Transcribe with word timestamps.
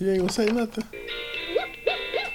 You 0.00 0.10
ain't 0.10 0.20
gonna 0.20 0.32
say 0.32 0.46
nothing. 0.46 0.84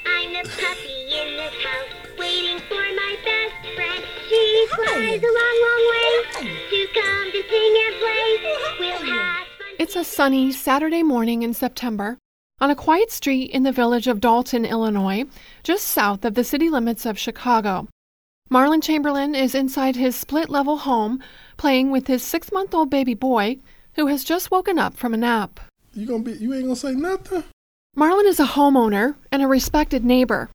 I'm 0.06 0.34
the 0.34 0.50
puppy 0.50 0.98
in 1.12 1.38
this 1.38 1.54
house, 1.64 1.92
waiting 2.18 2.60
for 2.68 2.76
my 2.76 3.16
best 3.24 3.76
friend. 3.76 4.04
She 4.28 4.68
flies 4.76 5.22
a 5.22 5.32
long, 5.40 5.58
long 5.62 5.84
way 5.92 6.10
to 6.72 6.88
come 6.94 7.32
to 7.32 7.42
sing 7.50 7.74
and 7.86 7.96
play. 8.00 8.28
We'll 8.80 8.98
have 8.98 9.48
fun. 9.48 9.76
It's 9.78 9.96
a 9.96 10.04
sunny 10.04 10.52
Saturday 10.52 11.04
morning 11.04 11.44
in 11.44 11.54
September 11.54 12.18
on 12.60 12.72
a 12.72 12.76
quiet 12.76 13.12
street 13.12 13.52
in 13.52 13.62
the 13.62 13.72
village 13.72 14.08
of 14.08 14.22
Dolton, 14.22 14.66
Illinois, 14.66 15.26
just 15.62 15.86
south 15.88 16.26
of 16.26 16.34
the 16.34 16.44
city 16.44 16.70
limits 16.70 17.06
of 17.06 17.20
Chicago. 17.20 17.88
Marlon 18.52 18.84
Chamberlain 18.84 19.34
is 19.34 19.56
inside 19.56 19.96
his 19.96 20.16
split 20.16 20.50
level 20.50 20.78
home 20.78 21.24
playing 21.58 21.92
with 21.92 22.08
his 22.08 22.22
six 22.22 22.52
month 22.52 22.74
old 22.74 22.90
baby 22.90 23.14
boy 23.14 23.58
who 23.94 24.08
has 24.08 24.24
just 24.24 24.52
woken 24.52 24.78
up 24.78 24.96
from 24.96 25.14
a 25.14 25.18
nap. 25.18 25.60
You 25.94 26.06
gonna 26.06 26.24
be? 26.24 26.34
You 26.34 26.54
ain't 26.54 26.64
gonna 26.64 26.76
say 26.76 26.94
nothing. 26.94 27.44
Marlon 27.98 28.26
is 28.26 28.40
a 28.40 28.46
homeowner 28.46 29.16
and 29.32 29.42
a 29.42 29.48
respected 29.48 30.04
neighbor. 30.04 30.50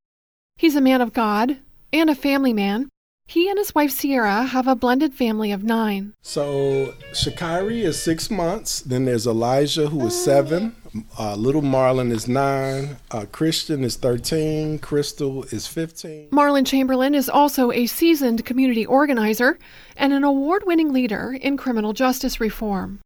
He's 0.57 0.77
a 0.77 0.81
man 0.81 1.01
of 1.01 1.13
God 1.13 1.59
and 1.93 2.11
a 2.11 2.15
family 2.15 2.53
man. 2.53 2.89
He 3.27 3.49
and 3.49 3.59
his 3.59 3.75
wife 3.75 3.91
Sierra 3.91 4.45
have 4.45 4.67
a 4.67 4.75
blended 4.75 5.13
family 5.13 5.53
of 5.53 5.63
nine. 5.63 6.15
So 6.23 6.95
Shakari 7.13 7.83
is 7.83 8.01
six 8.01 8.31
months. 8.31 8.81
Then 8.81 9.05
there's 9.05 9.27
Elijah 9.27 9.89
who 9.89 10.07
is 10.07 10.25
seven. 10.25 10.75
Uh, 11.19 11.35
little 11.35 11.63
Marlon 11.63 12.11
is 12.11 12.29
nine. 12.29 12.97
Uh, 13.11 13.27
Christian 13.31 13.85
is 13.85 13.97
thirteen. 13.97 14.79
Crystal 14.79 15.45
is 15.45 15.67
fifteen. 15.67 16.29
Marlon 16.31 16.67
Chamberlain 16.67 17.15
is 17.15 17.29
also 17.29 17.73
a 17.73 17.87
seasoned 17.87 18.45
community 18.45 18.87
organizer 18.87 19.59
and 19.97 20.13
an 20.13 20.25
award 20.25 20.63
winning 20.67 20.93
leader 20.93 21.37
in 21.41 21.57
criminal 21.57 21.93
justice 21.93 22.41
reform. 22.41 23.01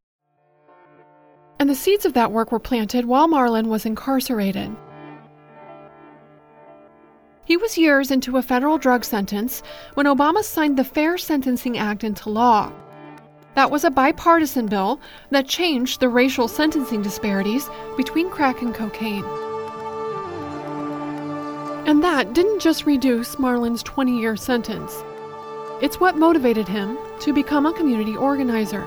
And 1.58 1.70
the 1.70 1.74
seeds 1.74 2.04
of 2.04 2.14
that 2.14 2.32
work 2.32 2.50
were 2.50 2.58
planted 2.58 3.04
while 3.04 3.28
Marlon 3.28 3.66
was 3.66 3.86
incarcerated. 3.86 4.74
He 7.44 7.56
was 7.56 7.76
years 7.78 8.10
into 8.10 8.36
a 8.36 8.42
federal 8.42 8.78
drug 8.78 9.04
sentence 9.04 9.62
when 9.94 10.06
Obama 10.06 10.42
signed 10.42 10.76
the 10.76 10.84
Fair 10.84 11.18
Sentencing 11.18 11.78
Act 11.78 12.04
into 12.04 12.30
law. 12.30 12.72
That 13.54 13.70
was 13.70 13.84
a 13.84 13.90
bipartisan 13.90 14.66
bill 14.66 15.00
that 15.30 15.46
changed 15.46 16.00
the 16.00 16.08
racial 16.08 16.48
sentencing 16.48 17.02
disparities 17.02 17.68
between 17.96 18.30
crack 18.30 18.62
and 18.62 18.74
cocaine. 18.74 19.24
And 21.86 22.02
that 22.02 22.32
didn't 22.32 22.60
just 22.60 22.86
reduce 22.86 23.38
Marlon's 23.38 23.82
20 23.82 24.18
year 24.18 24.36
sentence, 24.36 25.02
it's 25.82 25.98
what 25.98 26.16
motivated 26.16 26.68
him 26.68 26.96
to 27.20 27.32
become 27.32 27.66
a 27.66 27.72
community 27.72 28.16
organizer. 28.16 28.86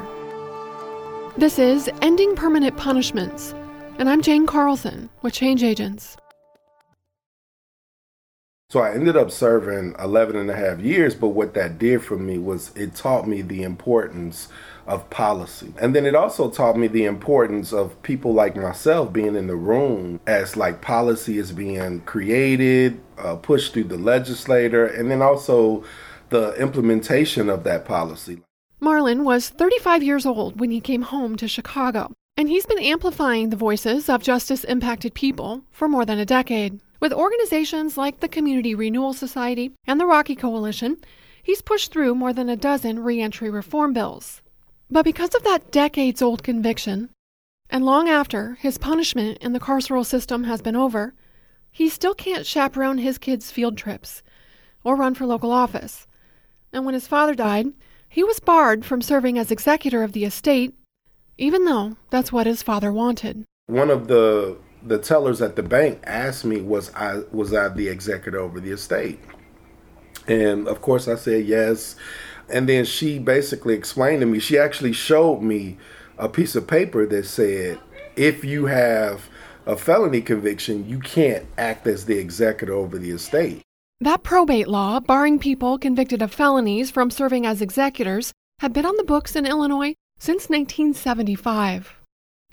This 1.38 1.60
is 1.60 1.90
Ending 2.02 2.36
Permanent 2.38 2.78
Punishments, 2.78 3.54
and 4.00 4.10
I'm 4.10 4.22
Jane 4.22 4.46
Carlson 4.46 5.10
with 5.22 5.34
Change 5.34 5.62
Agents. 5.62 6.16
So 8.70 8.80
I 8.80 8.94
ended 8.94 9.16
up 9.16 9.30
serving 9.30 9.96
11 10.00 10.36
and 10.36 10.50
a 10.50 10.56
half 10.56 10.80
years, 10.80 11.14
but 11.14 11.30
what 11.30 11.54
that 11.54 11.78
did 11.78 12.04
for 12.04 12.18
me 12.18 12.40
was 12.40 12.76
it 12.76 12.96
taught 12.96 13.28
me 13.28 13.44
the 13.44 13.62
importance 13.62 14.48
of 14.88 15.08
policy. 15.12 15.72
And 15.80 15.96
then 15.96 16.06
it 16.06 16.16
also 16.16 16.50
taught 16.50 16.76
me 16.76 16.88
the 16.88 17.06
importance 17.06 17.72
of 17.72 18.02
people 18.02 18.34
like 18.34 18.56
myself 18.56 19.14
being 19.14 19.36
in 19.36 19.46
the 19.46 19.56
room 19.56 20.20
as 20.26 20.58
like 20.58 20.82
policy 20.82 21.38
is 21.38 21.52
being 21.52 22.02
created, 22.02 23.00
uh, 23.20 23.36
pushed 23.36 23.74
through 23.74 23.86
the 23.86 23.98
legislator, 23.98 24.86
and 24.86 25.12
then 25.12 25.22
also 25.22 25.84
the 26.30 26.54
implementation 26.56 27.50
of 27.50 27.64
that 27.66 27.86
policy. 27.86 28.42
Marlon 28.82 29.24
was 29.24 29.50
35 29.50 30.02
years 30.02 30.26
old 30.26 30.60
when 30.60 30.72
he 30.72 30.82
came 30.82 31.04
home 31.04 31.36
to 31.38 31.48
Chicago, 31.48 32.12
and 32.36 32.50
he's 32.50 32.66
been 32.66 32.80
amplifying 32.80 33.52
the 33.52 33.56
voices 33.56 34.10
of 34.10 34.24
justice 34.24 34.64
impacted 34.64 35.14
people 35.14 35.64
for 35.72 35.88
more 35.88 36.06
than 36.06 36.18
a 36.18 36.26
decade. 36.26 36.80
With 37.00 37.14
organizations 37.14 37.98
like 37.98 38.20
the 38.20 38.28
Community 38.28 38.74
Renewal 38.74 39.14
Society 39.14 39.74
and 39.86 40.00
the 40.00 40.06
Rocky 40.06 40.36
Coalition, 40.36 40.98
he's 41.44 41.62
pushed 41.62 41.92
through 41.92 42.16
more 42.16 42.34
than 42.34 42.50
a 42.50 42.56
dozen 42.56 43.00
reentry 43.00 43.50
reform 43.50 43.94
bills. 43.94 44.42
But 44.90 45.04
because 45.04 45.36
of 45.36 45.44
that 45.44 45.72
decades 45.72 46.22
old 46.22 46.44
conviction, 46.44 47.10
and 47.70 47.84
long 47.84 48.08
after 48.08 48.56
his 48.56 48.78
punishment 48.78 49.40
in 49.40 49.54
the 49.54 49.60
carceral 49.60 50.06
system 50.06 50.46
has 50.46 50.62
been 50.62 50.76
over, 50.76 51.14
he 51.72 51.90
still 51.90 52.14
can't 52.14 52.46
chaperone 52.46 53.00
his 53.00 53.18
kids' 53.18 53.52
field 53.52 53.78
trips 53.78 54.24
or 54.84 54.96
run 54.96 55.16
for 55.16 55.26
local 55.26 55.52
office. 55.52 56.08
And 56.72 56.86
when 56.86 56.94
his 56.94 57.08
father 57.08 57.36
died, 57.36 57.74
he 58.08 58.24
was 58.24 58.40
barred 58.40 58.86
from 58.86 59.02
serving 59.02 59.38
as 59.38 59.52
executor 59.52 60.04
of 60.04 60.14
the 60.14 60.24
estate, 60.24 60.74
even 61.38 61.66
though 61.66 61.98
that's 62.10 62.32
what 62.32 62.48
his 62.48 62.64
father 62.64 62.94
wanted. 62.94 63.44
One 63.68 63.90
of 63.90 64.08
the 64.08 64.58
the 64.86 65.00
tellers 65.00 65.42
at 65.42 65.56
the 65.56 65.64
bank 65.64 66.00
asked 66.04 66.46
me 66.46 66.62
was 66.62 66.94
I 66.94 67.24
was 67.32 67.54
I 67.54 67.70
the 67.70 67.90
executor 67.90 68.40
over 68.40 68.60
the 68.60 68.72
estate. 68.72 69.20
And 70.28 70.68
of 70.68 70.82
course 70.82 71.08
I 71.08 71.16
said 71.16 71.46
yes. 71.46 71.96
And 72.48 72.70
then 72.70 72.86
she 72.86 73.18
basically 73.18 73.74
explained 73.74 74.22
to 74.22 74.28
me, 74.28 74.40
she 74.40 74.58
actually 74.58 74.94
showed 74.94 75.42
me 75.42 75.78
a 76.18 76.30
piece 76.30 76.56
of 76.56 76.68
paper 76.68 77.06
that 77.08 77.26
said 77.26 77.80
if 78.16 78.46
you 78.46 78.68
have 78.68 79.28
a 79.66 79.76
felony 79.76 80.22
conviction, 80.22 80.88
you 80.88 81.00
can't 81.00 81.46
act 81.58 81.88
as 81.88 82.06
the 82.06 82.20
executor 82.20 82.74
over 82.74 83.00
the 83.00 83.10
estate. 83.10 83.62
That 84.00 84.24
probate 84.24 84.68
law, 84.68 85.00
barring 85.00 85.40
people 85.40 85.80
convicted 85.80 86.22
of 86.22 86.32
felonies 86.32 86.92
from 86.92 87.10
serving 87.10 87.46
as 87.46 87.62
executors, 87.62 88.32
had 88.60 88.74
been 88.74 88.86
on 88.86 88.96
the 88.98 89.04
books 89.04 89.36
in 89.36 89.46
Illinois 89.46 89.96
since 90.20 90.50
1975. 90.50 91.95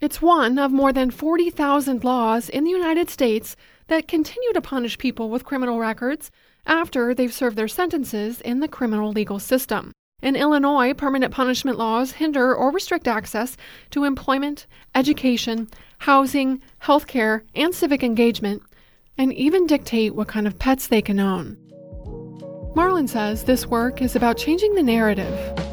It's 0.02 0.20
one 0.20 0.58
of 0.58 0.72
more 0.72 0.92
than 0.92 1.12
40,000 1.12 2.02
laws 2.02 2.48
in 2.48 2.64
the 2.64 2.72
United 2.72 3.08
States 3.08 3.54
that 3.86 4.08
continue 4.08 4.52
to 4.52 4.60
punish 4.60 4.98
people 4.98 5.30
with 5.30 5.44
criminal 5.44 5.78
records 5.78 6.32
after 6.66 7.14
they've 7.14 7.32
served 7.32 7.56
their 7.56 7.68
sentences 7.68 8.40
in 8.40 8.58
the 8.58 8.66
criminal 8.66 9.12
legal 9.12 9.38
system. 9.38 9.92
In 10.20 10.34
Illinois, 10.34 10.92
permanent 10.92 11.32
punishment 11.32 11.78
laws 11.78 12.10
hinder 12.10 12.52
or 12.52 12.72
restrict 12.72 13.06
access 13.06 13.56
to 13.90 14.02
employment, 14.02 14.66
education, 14.92 15.68
housing, 15.98 16.60
health 16.80 17.06
care, 17.06 17.44
and 17.54 17.72
civic 17.72 18.02
engagement, 18.02 18.60
and 19.16 19.32
even 19.32 19.68
dictate 19.68 20.16
what 20.16 20.26
kind 20.26 20.48
of 20.48 20.58
pets 20.58 20.88
they 20.88 21.00
can 21.00 21.20
own. 21.20 21.56
Marlon 22.74 23.08
says 23.08 23.44
this 23.44 23.68
work 23.68 24.02
is 24.02 24.16
about 24.16 24.36
changing 24.36 24.74
the 24.74 24.82
narrative. 24.82 25.71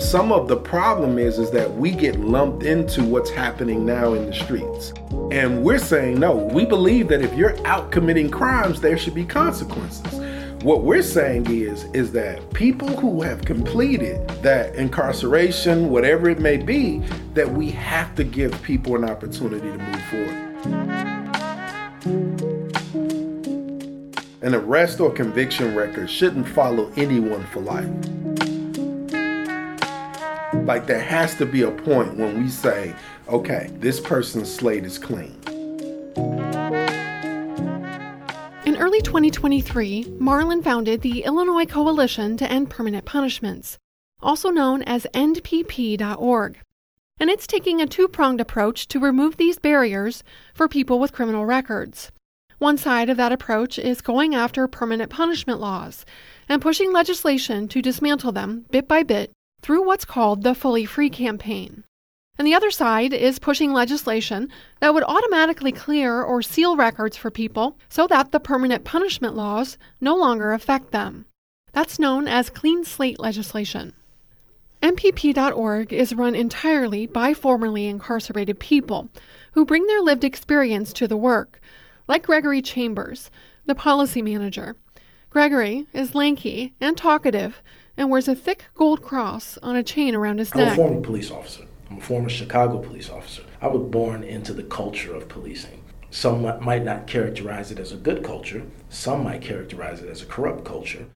Some 0.00 0.32
of 0.32 0.48
the 0.48 0.56
problem 0.56 1.18
is 1.18 1.38
is 1.38 1.50
that 1.50 1.70
we 1.74 1.90
get 1.92 2.18
lumped 2.18 2.64
into 2.64 3.04
what's 3.04 3.28
happening 3.30 3.84
now 3.84 4.14
in 4.14 4.26
the 4.26 4.32
streets. 4.32 4.94
And 5.30 5.62
we're 5.62 5.78
saying 5.78 6.18
no, 6.18 6.34
we 6.34 6.64
believe 6.64 7.06
that 7.08 7.20
if 7.20 7.32
you're 7.34 7.54
out 7.66 7.92
committing 7.92 8.30
crimes 8.30 8.80
there 8.80 8.96
should 8.96 9.14
be 9.14 9.26
consequences. 9.26 10.14
What 10.64 10.82
we're 10.82 11.02
saying 11.02 11.50
is 11.50 11.84
is 11.92 12.12
that 12.12 12.52
people 12.54 12.88
who 12.88 13.20
have 13.22 13.44
completed 13.44 14.26
that 14.42 14.74
incarceration, 14.74 15.90
whatever 15.90 16.30
it 16.30 16.40
may 16.40 16.56
be, 16.56 17.02
that 17.34 17.48
we 17.48 17.70
have 17.70 18.14
to 18.16 18.24
give 18.24 18.60
people 18.62 18.96
an 18.96 19.04
opportunity 19.04 19.70
to 19.70 19.78
move 19.78 20.02
forward. 20.04 20.46
An 24.42 24.54
arrest 24.54 24.98
or 24.98 25.12
conviction 25.12 25.76
record 25.76 26.10
shouldn't 26.10 26.48
follow 26.48 26.90
anyone 26.96 27.44
for 27.52 27.60
life. 27.60 28.39
Like 30.70 30.86
there 30.86 31.02
has 31.02 31.34
to 31.38 31.46
be 31.46 31.62
a 31.62 31.70
point 31.72 32.16
when 32.16 32.40
we 32.40 32.48
say, 32.48 32.94
okay, 33.26 33.70
this 33.80 33.98
person's 33.98 34.54
slate 34.54 34.84
is 34.84 34.98
clean. 34.98 35.36
In 38.64 38.76
early 38.76 39.00
2023, 39.00 40.04
Marlon 40.20 40.62
founded 40.62 41.00
the 41.00 41.24
Illinois 41.24 41.64
Coalition 41.64 42.36
to 42.36 42.48
End 42.48 42.70
Permanent 42.70 43.04
Punishments, 43.04 43.78
also 44.20 44.50
known 44.50 44.84
as 44.84 45.08
endpp.org. 45.12 46.60
And 47.18 47.30
it's 47.30 47.48
taking 47.48 47.80
a 47.80 47.86
two 47.88 48.06
pronged 48.06 48.40
approach 48.40 48.86
to 48.86 49.00
remove 49.00 49.38
these 49.38 49.58
barriers 49.58 50.22
for 50.54 50.68
people 50.68 51.00
with 51.00 51.12
criminal 51.12 51.46
records. 51.46 52.12
One 52.58 52.78
side 52.78 53.10
of 53.10 53.16
that 53.16 53.32
approach 53.32 53.76
is 53.76 54.00
going 54.00 54.36
after 54.36 54.68
permanent 54.68 55.10
punishment 55.10 55.58
laws 55.58 56.06
and 56.48 56.62
pushing 56.62 56.92
legislation 56.92 57.66
to 57.66 57.82
dismantle 57.82 58.30
them 58.30 58.66
bit 58.70 58.86
by 58.86 59.02
bit 59.02 59.32
through 59.62 59.86
what's 59.86 60.04
called 60.04 60.42
the 60.42 60.54
Fully 60.54 60.84
Free 60.84 61.10
campaign. 61.10 61.84
And 62.38 62.46
the 62.46 62.54
other 62.54 62.70
side 62.70 63.12
is 63.12 63.38
pushing 63.38 63.72
legislation 63.72 64.48
that 64.80 64.94
would 64.94 65.02
automatically 65.02 65.72
clear 65.72 66.22
or 66.22 66.40
seal 66.40 66.76
records 66.76 67.16
for 67.16 67.30
people 67.30 67.76
so 67.90 68.06
that 68.06 68.32
the 68.32 68.40
permanent 68.40 68.84
punishment 68.84 69.36
laws 69.36 69.76
no 70.00 70.16
longer 70.16 70.52
affect 70.52 70.90
them. 70.90 71.26
That's 71.72 71.98
known 71.98 72.26
as 72.26 72.48
clean 72.48 72.84
slate 72.84 73.20
legislation. 73.20 73.92
MPP.org 74.82 75.92
is 75.92 76.14
run 76.14 76.34
entirely 76.34 77.06
by 77.06 77.34
formerly 77.34 77.86
incarcerated 77.86 78.58
people 78.58 79.10
who 79.52 79.66
bring 79.66 79.86
their 79.86 80.00
lived 80.00 80.24
experience 80.24 80.94
to 80.94 81.06
the 81.06 81.18
work, 81.18 81.60
like 82.08 82.24
Gregory 82.24 82.62
Chambers, 82.62 83.30
the 83.66 83.74
policy 83.74 84.22
manager. 84.22 84.76
Gregory 85.28 85.86
is 85.92 86.14
lanky 86.14 86.72
and 86.80 86.96
talkative 86.96 87.62
and 88.00 88.08
wears 88.08 88.28
a 88.28 88.34
thick 88.34 88.64
gold 88.74 89.02
cross 89.02 89.58
on 89.62 89.76
a 89.76 89.82
chain 89.82 90.14
around 90.14 90.38
his 90.38 90.54
neck. 90.54 90.68
I'm 90.68 90.72
a 90.72 90.76
former 90.76 91.00
police 91.02 91.30
officer. 91.30 91.64
I'm 91.90 91.98
a 91.98 92.00
former 92.00 92.30
Chicago 92.30 92.78
police 92.78 93.10
officer. 93.10 93.42
I 93.60 93.66
was 93.66 93.90
born 93.90 94.24
into 94.24 94.54
the 94.54 94.62
culture 94.62 95.14
of 95.14 95.28
policing. 95.28 95.84
Some 96.10 96.42
might 96.64 96.82
not 96.82 97.06
characterize 97.06 97.70
it 97.70 97.78
as 97.78 97.92
a 97.92 97.96
good 97.96 98.24
culture, 98.24 98.62
some 98.88 99.22
might 99.22 99.42
characterize 99.42 100.00
it 100.00 100.08
as 100.08 100.22
a 100.22 100.26
corrupt 100.26 100.64
culture. 100.64 101.08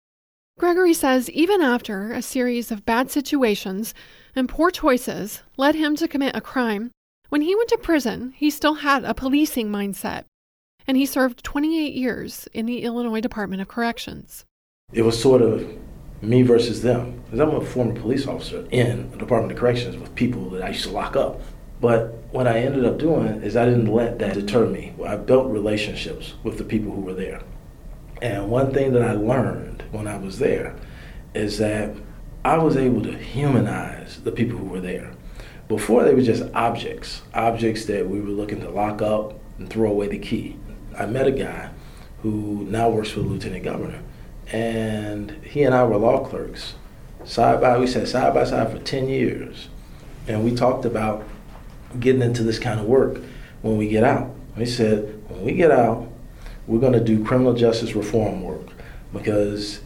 Gregory 0.59 0.93
says 0.93 1.31
even 1.31 1.63
after 1.63 2.13
a 2.13 2.21
series 2.21 2.71
of 2.71 2.85
bad 2.85 3.11
situations 3.11 3.95
and 4.37 4.47
poor 4.47 4.71
choices 4.71 5.43
led 5.57 5.75
him 5.75 5.97
to 5.97 6.07
commit 6.07 6.37
a 6.37 6.41
crime, 6.43 6.91
when 7.31 7.41
he 7.41 7.57
went 7.57 7.71
to 7.71 7.79
prison, 7.79 8.35
he 8.37 8.51
still 8.51 8.75
had 8.75 9.05
a 9.05 9.15
policing 9.15 9.71
mindset. 9.71 10.25
And 10.87 10.99
he 10.99 11.07
served 11.07 11.43
28 11.43 11.95
years 11.95 12.47
in 12.53 12.67
the 12.67 12.83
Illinois 12.83 13.23
Department 13.23 13.63
of 13.63 13.69
Corrections. 13.69 14.45
It 14.93 15.03
was 15.03 15.21
sort 15.21 15.41
of 15.41 15.67
me 16.29 16.43
versus 16.43 16.83
them. 16.83 17.23
Because 17.25 17.41
I'm 17.41 17.55
a 17.55 17.61
former 17.65 17.95
police 17.95 18.27
officer 18.27 18.67
in 18.71 19.11
the 19.11 19.17
Department 19.17 19.53
of 19.53 19.59
Corrections 19.59 19.97
with 19.97 20.15
people 20.15 20.51
that 20.51 20.63
I 20.63 20.69
used 20.69 20.85
to 20.85 20.91
lock 20.91 21.17
up. 21.17 21.41
But 21.81 22.15
what 22.31 22.47
I 22.47 22.61
ended 22.61 22.85
up 22.85 22.99
doing 22.99 23.43
is 23.43 23.57
I 23.57 23.65
didn't 23.67 23.93
let 23.93 24.19
that 24.21 24.35
deter 24.35 24.67
me. 24.67 24.95
I 25.05 25.17
built 25.17 25.51
relationships 25.51 26.35
with 26.43 26.59
the 26.59 26.65
people 26.65 26.93
who 26.93 27.01
were 27.01 27.15
there. 27.15 27.43
And 28.23 28.51
one 28.51 28.73
thing 28.73 28.93
that 28.93 29.03
I 29.03 29.13
learned 29.13 29.85
when 29.91 30.07
I 30.07 30.17
was 30.17 30.39
there 30.39 30.77
is 31.35 31.59
that 31.59 31.95
I 32.45 32.59
was 32.59 32.77
able 32.77 33.03
to 33.03 33.17
humanize 33.17 34.21
the 34.23 34.33
people 34.33 34.59
who 34.59 34.67
were 34.67 34.81
there. 34.81 35.11
Before 35.69 36.05
they 36.05 36.15
were 36.15 36.23
just 36.23 36.45
objects, 36.55 37.23
objects 37.33 37.87
that 37.87 38.09
we 38.09 38.21
were 38.21 38.29
looking 38.29 38.61
to 38.61 38.71
lock 38.71 39.03
up 39.03 39.39
and 39.59 39.69
throw 39.69 39.91
away 39.91 40.09
the 40.09 40.19
key. 40.19 40.57
I 40.97 41.07
met 41.07 41.27
a 41.27 41.33
guy 41.33 41.71
who 42.23 42.67
now 42.69 42.91
works 42.91 43.11
for 43.11 43.21
the 43.21 43.27
lieutenant 43.27 43.65
governor, 43.65 44.01
and 44.53 45.31
he 45.43 45.63
and 45.63 45.75
I 45.75 45.85
were 45.85 45.97
law 45.97 46.25
clerks. 46.27 46.75
Side 47.25 47.61
by, 47.61 47.79
we 47.79 47.87
sat 47.87 48.09
side 48.09 48.35
by 48.35 48.45
side 48.45 48.71
for 48.71 48.79
10 48.79 49.09
years, 49.09 49.69
and 50.29 50.45
we 50.45 50.55
talked 50.55 50.85
about 50.85 51.25
getting 51.99 52.23
into 52.23 52.43
this 52.43 52.59
kind 52.59 52.81
of 52.81 52.87
work 52.87 53.21
when 53.63 53.77
we 53.77 53.89
get 53.89 54.05
out. 54.05 54.31
We 54.57 54.67
said, 54.67 55.23
when 55.29 55.43
we 55.43 55.53
get 55.53 55.71
out, 55.71 56.09
we're 56.67 56.81
going 56.81 56.93
to 56.93 57.01
do 57.01 57.25
criminal 57.25 57.55
justice 57.55 57.95
reform 57.95 58.43
work 58.43 58.69
because 59.13 59.81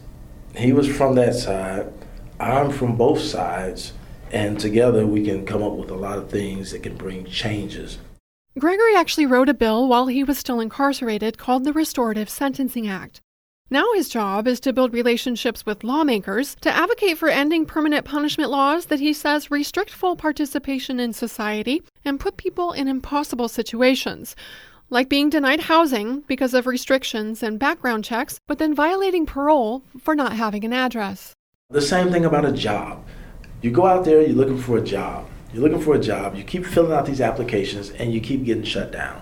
he 0.55 0.73
was 0.73 0.87
from 0.87 1.15
that 1.15 1.35
side, 1.35 1.91
I'm 2.39 2.71
from 2.71 2.95
both 2.95 3.21
sides, 3.21 3.93
and 4.31 4.59
together 4.59 5.05
we 5.05 5.23
can 5.25 5.45
come 5.45 5.63
up 5.63 5.73
with 5.73 5.89
a 5.89 5.95
lot 5.95 6.17
of 6.17 6.29
things 6.29 6.71
that 6.71 6.83
can 6.83 6.95
bring 6.95 7.25
changes. 7.25 7.99
Gregory 8.57 8.95
actually 8.95 9.25
wrote 9.25 9.49
a 9.49 9.53
bill 9.53 9.87
while 9.87 10.07
he 10.07 10.23
was 10.23 10.37
still 10.37 10.59
incarcerated 10.59 11.37
called 11.37 11.63
the 11.63 11.73
Restorative 11.73 12.29
Sentencing 12.29 12.87
Act. 12.87 13.21
Now 13.71 13.93
his 13.93 14.09
job 14.09 14.47
is 14.47 14.59
to 14.61 14.73
build 14.73 14.93
relationships 14.93 15.63
with 15.63 15.83
lawmakers 15.83 16.55
to 16.61 16.75
advocate 16.75 17.19
for 17.19 17.29
ending 17.29 17.67
permanent 17.67 18.03
punishment 18.03 18.49
laws 18.49 18.87
that 18.87 18.99
he 18.99 19.13
says 19.13 19.51
restrict 19.51 19.91
full 19.91 20.15
participation 20.15 20.99
in 20.99 21.13
society 21.13 21.83
and 22.03 22.19
put 22.19 22.37
people 22.37 22.71
in 22.71 22.87
impossible 22.87 23.47
situations, 23.47 24.35
like 24.89 25.07
being 25.07 25.29
denied 25.29 25.59
housing 25.59 26.21
because 26.21 26.55
of 26.55 26.65
restrictions 26.65 27.43
and 27.43 27.59
background 27.59 28.03
checks, 28.03 28.39
but 28.47 28.57
then 28.57 28.73
violating 28.73 29.27
parole 29.27 29.83
for 29.99 30.15
not 30.15 30.33
having 30.33 30.65
an 30.65 30.73
address. 30.73 31.33
The 31.69 31.79
same 31.79 32.11
thing 32.11 32.25
about 32.25 32.45
a 32.45 32.51
job. 32.51 33.05
You 33.61 33.69
go 33.69 33.85
out 33.85 34.03
there, 34.03 34.23
you're 34.23 34.35
looking 34.35 34.57
for 34.57 34.77
a 34.77 34.83
job. 34.83 35.29
You're 35.53 35.61
looking 35.61 35.81
for 35.81 35.93
a 35.93 35.99
job, 35.99 36.35
you 36.35 36.43
keep 36.43 36.65
filling 36.65 36.91
out 36.91 37.05
these 37.05 37.21
applications, 37.21 37.91
and 37.91 38.11
you 38.11 38.19
keep 38.19 38.45
getting 38.45 38.63
shut 38.63 38.91
down. 38.91 39.21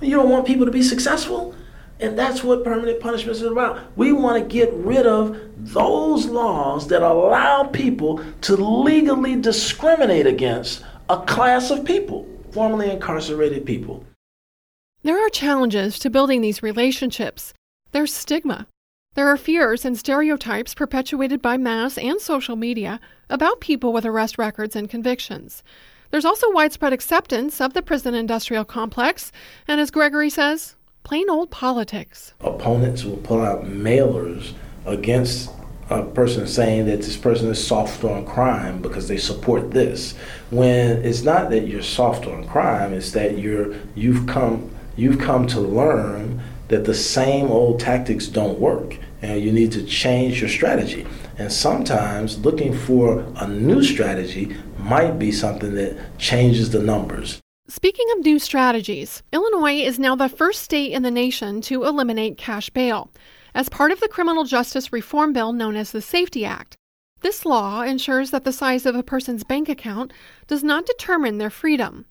You 0.00 0.16
don't 0.16 0.30
want 0.30 0.46
people 0.46 0.64
to 0.64 0.72
be 0.72 0.82
successful? 0.82 1.54
And 1.98 2.18
that's 2.18 2.44
what 2.44 2.64
permanent 2.64 3.00
punishment 3.00 3.36
is 3.36 3.42
about. 3.42 3.96
We 3.96 4.12
want 4.12 4.42
to 4.42 4.48
get 4.48 4.72
rid 4.74 5.06
of 5.06 5.40
those 5.56 6.26
laws 6.26 6.88
that 6.88 7.02
allow 7.02 7.64
people 7.64 8.22
to 8.42 8.56
legally 8.56 9.36
discriminate 9.36 10.26
against 10.26 10.84
a 11.08 11.18
class 11.20 11.70
of 11.70 11.84
people, 11.84 12.26
formerly 12.50 12.90
incarcerated 12.90 13.64
people. 13.64 14.04
There 15.02 15.24
are 15.24 15.30
challenges 15.30 15.98
to 16.00 16.10
building 16.10 16.42
these 16.42 16.62
relationships. 16.62 17.54
There's 17.92 18.12
stigma. 18.12 18.66
There 19.14 19.28
are 19.28 19.38
fears 19.38 19.86
and 19.86 19.96
stereotypes 19.96 20.74
perpetuated 20.74 21.40
by 21.40 21.56
mass 21.56 21.96
and 21.96 22.20
social 22.20 22.56
media 22.56 23.00
about 23.30 23.60
people 23.60 23.94
with 23.94 24.04
arrest 24.04 24.36
records 24.36 24.76
and 24.76 24.90
convictions. 24.90 25.62
There's 26.10 26.26
also 26.26 26.52
widespread 26.52 26.92
acceptance 26.92 27.60
of 27.60 27.72
the 27.72 27.82
prison 27.82 28.14
industrial 28.14 28.66
complex, 28.66 29.32
and 29.66 29.80
as 29.80 29.90
Gregory 29.90 30.28
says, 30.28 30.75
plain 31.06 31.30
old 31.30 31.52
politics. 31.52 32.34
Opponents 32.40 33.04
will 33.04 33.18
pull 33.18 33.40
out 33.40 33.64
mailers 33.64 34.54
against 34.86 35.48
a 35.88 36.02
person 36.02 36.48
saying 36.48 36.86
that 36.86 36.96
this 36.96 37.16
person 37.16 37.48
is 37.48 37.64
soft 37.64 38.02
on 38.02 38.26
crime 38.26 38.82
because 38.82 39.06
they 39.06 39.16
support 39.16 39.70
this. 39.70 40.16
When 40.50 41.04
it's 41.04 41.22
not 41.22 41.50
that 41.50 41.68
you're 41.68 41.84
soft 41.84 42.26
on 42.26 42.44
crime, 42.48 42.92
it's 42.92 43.12
that 43.12 43.38
you're 43.38 43.76
you've 43.94 44.26
come 44.26 44.68
you've 44.96 45.20
come 45.20 45.46
to 45.46 45.60
learn 45.60 46.42
that 46.66 46.84
the 46.84 46.94
same 46.94 47.46
old 47.52 47.78
tactics 47.78 48.26
don't 48.26 48.58
work 48.58 48.98
and 49.22 49.40
you 49.40 49.52
need 49.52 49.70
to 49.72 49.84
change 49.84 50.40
your 50.40 50.50
strategy. 50.50 51.06
And 51.38 51.52
sometimes 51.52 52.38
looking 52.38 52.76
for 52.76 53.24
a 53.36 53.46
new 53.46 53.84
strategy 53.84 54.56
might 54.76 55.20
be 55.20 55.30
something 55.30 55.76
that 55.76 56.18
changes 56.18 56.70
the 56.70 56.82
numbers. 56.82 57.40
Speaking 57.68 58.06
of 58.12 58.24
new 58.24 58.38
strategies, 58.38 59.24
Illinois 59.32 59.80
is 59.80 59.98
now 59.98 60.14
the 60.14 60.28
first 60.28 60.62
state 60.62 60.92
in 60.92 61.02
the 61.02 61.10
nation 61.10 61.60
to 61.62 61.82
eliminate 61.82 62.38
cash 62.38 62.70
bail 62.70 63.10
as 63.56 63.68
part 63.68 63.90
of 63.90 63.98
the 63.98 64.06
criminal 64.06 64.44
justice 64.44 64.92
reform 64.92 65.32
bill 65.32 65.52
known 65.52 65.74
as 65.74 65.90
the 65.90 66.00
SAFE-T 66.00 66.44
Act. 66.44 66.76
This 67.22 67.44
law 67.44 67.82
ensures 67.82 68.30
that 68.30 68.44
the 68.44 68.52
size 68.52 68.86
of 68.86 68.94
a 68.94 69.02
person's 69.02 69.42
bank 69.42 69.68
account 69.68 70.12
does 70.46 70.62
not 70.62 70.86
determine 70.86 71.38
their 71.38 71.50
freedom. 71.50 72.06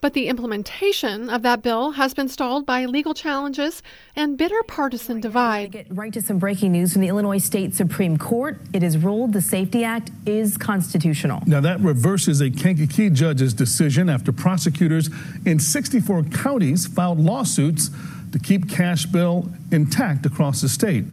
But 0.00 0.14
the 0.14 0.28
implementation 0.28 1.28
of 1.28 1.42
that 1.42 1.62
bill 1.62 1.92
has 1.92 2.14
been 2.14 2.28
stalled 2.28 2.64
by 2.64 2.86
legal 2.86 3.12
challenges 3.12 3.82
and 4.16 4.38
bitter 4.38 4.62
partisan 4.62 5.20
divide. 5.20 5.72
Get 5.72 5.86
right 5.90 6.12
to 6.14 6.22
some 6.22 6.38
breaking 6.38 6.72
news 6.72 6.94
from 6.94 7.02
the 7.02 7.08
Illinois 7.08 7.36
State 7.36 7.74
Supreme 7.74 8.16
Court. 8.16 8.58
It 8.72 8.82
is 8.82 8.96
ruled 8.96 9.34
the 9.34 9.42
SAFE-T 9.42 9.84
Act 9.84 10.10
is 10.24 10.56
constitutional. 10.56 11.42
Now, 11.46 11.60
that 11.60 11.80
reverses 11.80 12.40
a 12.40 12.50
Kankakee 12.50 13.10
judge's 13.10 13.52
decision 13.52 14.08
after 14.08 14.32
prosecutors 14.32 15.10
in 15.44 15.58
64 15.58 16.24
counties 16.24 16.86
filed 16.86 17.20
lawsuits 17.20 17.90
to 18.32 18.38
keep 18.38 18.70
cash 18.70 19.04
bail 19.04 19.50
intact 19.70 20.24
across 20.24 20.62
the 20.62 20.70
state. 20.70 21.04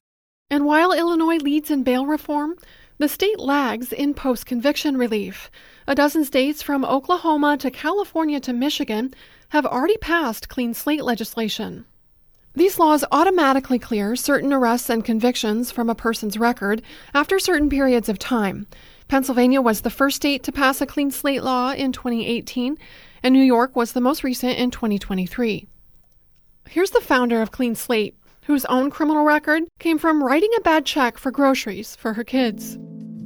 And 0.50 0.66
while 0.66 0.94
Illinois 0.94 1.40
leads 1.40 1.70
in 1.70 1.84
bail 1.84 2.06
reform, 2.06 2.56
the 3.00 3.10
state 3.10 3.40
lags 3.40 3.92
in 3.92 4.14
post 4.14 4.46
conviction 4.46 4.98
relief. 4.98 5.52
A 5.90 5.96
dozen 5.96 6.26
states 6.26 6.62
from 6.62 6.84
Oklahoma 6.84 7.56
to 7.60 7.72
California 7.72 8.42
to 8.42 8.52
Michigan 8.52 9.14
have 9.50 9.66
already 9.66 9.96
passed 9.96 10.50
clean 10.50 10.74
slate 10.74 11.06
legislation. 11.06 11.86
These 12.56 12.78
laws 12.78 13.06
automatically 13.10 13.80
clear 13.80 14.18
certain 14.18 14.52
arrests 14.52 14.90
and 14.90 15.06
convictions 15.06 15.72
from 15.72 15.90
a 15.90 15.96
person's 15.96 16.38
record 16.38 16.82
after 17.14 17.40
certain 17.40 17.70
periods 17.70 18.10
of 18.10 18.20
time. 18.20 18.68
Pennsylvania 19.08 19.62
was 19.62 19.80
the 19.80 19.90
first 19.90 20.18
state 20.18 20.44
to 20.44 20.52
pass 20.52 20.82
a 20.82 20.86
clean 20.86 21.10
slate 21.10 21.44
law 21.44 21.72
in 21.72 21.94
2018, 21.94 22.78
and 23.24 23.34
New 23.34 23.42
York 23.42 23.74
was 23.74 23.94
the 23.94 24.02
most 24.02 24.26
recent 24.26 24.58
in 24.58 24.72
2023. 24.72 25.70
Here's 26.68 26.92
the 26.92 27.00
founder 27.00 27.42
of 27.42 27.52
Clean 27.52 27.76
Slate, 27.76 28.18
whose 28.44 28.66
own 28.66 28.90
criminal 28.90 29.24
record 29.24 29.64
came 29.80 29.98
from 29.98 30.22
writing 30.22 30.52
a 30.58 30.62
bad 30.62 30.86
check 30.86 31.18
for 31.18 31.32
groceries 31.32 31.96
for 31.96 32.12
her 32.12 32.26
kids. 32.26 32.78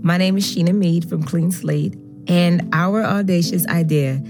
My 0.03 0.17
name 0.17 0.37
is 0.37 0.45
Sheena 0.45 0.75
Meade 0.75 1.09
from 1.09 1.23
Clean 1.23 1.51
Slate, 1.51 1.95
and 2.27 2.67
our 2.73 3.03
audacious 3.03 3.65
idea 3.67 4.21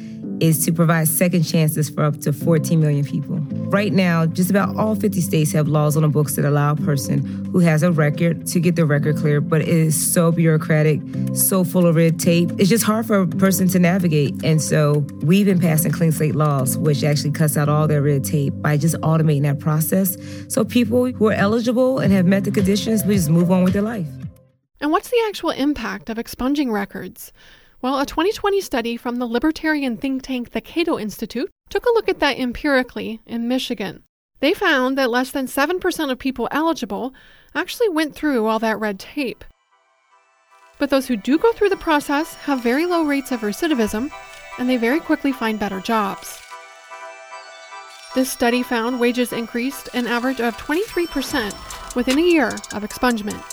is 0.41 0.65
to 0.65 0.73
provide 0.73 1.07
second 1.07 1.43
chances 1.43 1.87
for 1.89 2.03
up 2.03 2.19
to 2.19 2.33
14 2.33 2.79
million 2.79 3.05
people. 3.05 3.37
Right 3.69 3.93
now, 3.93 4.25
just 4.25 4.49
about 4.49 4.75
all 4.75 4.95
50 4.95 5.21
states 5.21 5.51
have 5.51 5.67
laws 5.67 5.95
on 5.95 6.01
the 6.01 6.09
books 6.09 6.35
that 6.35 6.45
allow 6.45 6.71
a 6.71 6.75
person 6.75 7.45
who 7.51 7.59
has 7.59 7.83
a 7.83 7.91
record 7.91 8.47
to 8.47 8.59
get 8.59 8.75
their 8.75 8.87
record 8.87 9.17
cleared, 9.17 9.47
but 9.47 9.61
it 9.61 9.69
is 9.69 10.13
so 10.13 10.31
bureaucratic, 10.31 10.99
so 11.35 11.63
full 11.63 11.85
of 11.85 11.95
red 11.95 12.19
tape. 12.19 12.49
It's 12.57 12.69
just 12.69 12.83
hard 12.83 13.05
for 13.05 13.21
a 13.21 13.27
person 13.27 13.67
to 13.69 13.79
navigate. 13.79 14.43
And 14.43 14.59
so 14.59 15.05
we've 15.21 15.45
been 15.45 15.59
passing 15.59 15.91
clean 15.91 16.11
slate 16.11 16.33
laws, 16.33 16.75
which 16.75 17.03
actually 17.03 17.31
cuts 17.31 17.55
out 17.55 17.69
all 17.69 17.87
that 17.87 18.01
red 18.01 18.23
tape 18.23 18.59
by 18.63 18.77
just 18.77 18.95
automating 18.95 19.43
that 19.43 19.59
process. 19.59 20.17
So 20.47 20.65
people 20.65 21.11
who 21.11 21.27
are 21.27 21.33
eligible 21.33 21.99
and 21.99 22.11
have 22.11 22.25
met 22.25 22.45
the 22.45 22.51
conditions, 22.51 23.05
we 23.05 23.15
just 23.15 23.29
move 23.29 23.51
on 23.51 23.63
with 23.63 23.73
their 23.73 23.83
life. 23.83 24.07
And 24.79 24.91
what's 24.91 25.09
the 25.09 25.21
actual 25.27 25.51
impact 25.51 26.09
of 26.09 26.17
expunging 26.17 26.71
records? 26.71 27.31
Well, 27.81 27.99
a 27.99 28.05
2020 28.05 28.61
study 28.61 28.95
from 28.95 29.15
the 29.15 29.25
libertarian 29.25 29.97
think 29.97 30.21
tank 30.21 30.51
the 30.51 30.61
Cato 30.61 30.99
Institute 30.99 31.49
took 31.69 31.83
a 31.85 31.93
look 31.93 32.07
at 32.07 32.19
that 32.19 32.37
empirically 32.37 33.21
in 33.25 33.47
Michigan. 33.47 34.03
They 34.39 34.53
found 34.53 34.99
that 34.99 35.09
less 35.09 35.31
than 35.31 35.47
7% 35.47 36.11
of 36.11 36.19
people 36.19 36.47
eligible 36.51 37.11
actually 37.55 37.89
went 37.89 38.13
through 38.13 38.45
all 38.45 38.59
that 38.59 38.79
red 38.79 38.99
tape. 38.99 39.43
But 40.77 40.91
those 40.91 41.07
who 41.07 41.17
do 41.17 41.39
go 41.39 41.53
through 41.53 41.69
the 41.69 41.75
process 41.75 42.35
have 42.35 42.61
very 42.61 42.85
low 42.85 43.03
rates 43.03 43.31
of 43.31 43.41
recidivism, 43.41 44.11
and 44.59 44.69
they 44.69 44.77
very 44.77 44.99
quickly 44.99 45.31
find 45.31 45.59
better 45.59 45.79
jobs. 45.79 46.39
This 48.13 48.31
study 48.31 48.61
found 48.61 48.99
wages 48.99 49.33
increased 49.33 49.89
an 49.95 50.05
average 50.05 50.41
of 50.41 50.55
23% 50.57 51.95
within 51.95 52.19
a 52.19 52.21
year 52.21 52.49
of 52.49 52.83
expungement. 52.83 53.43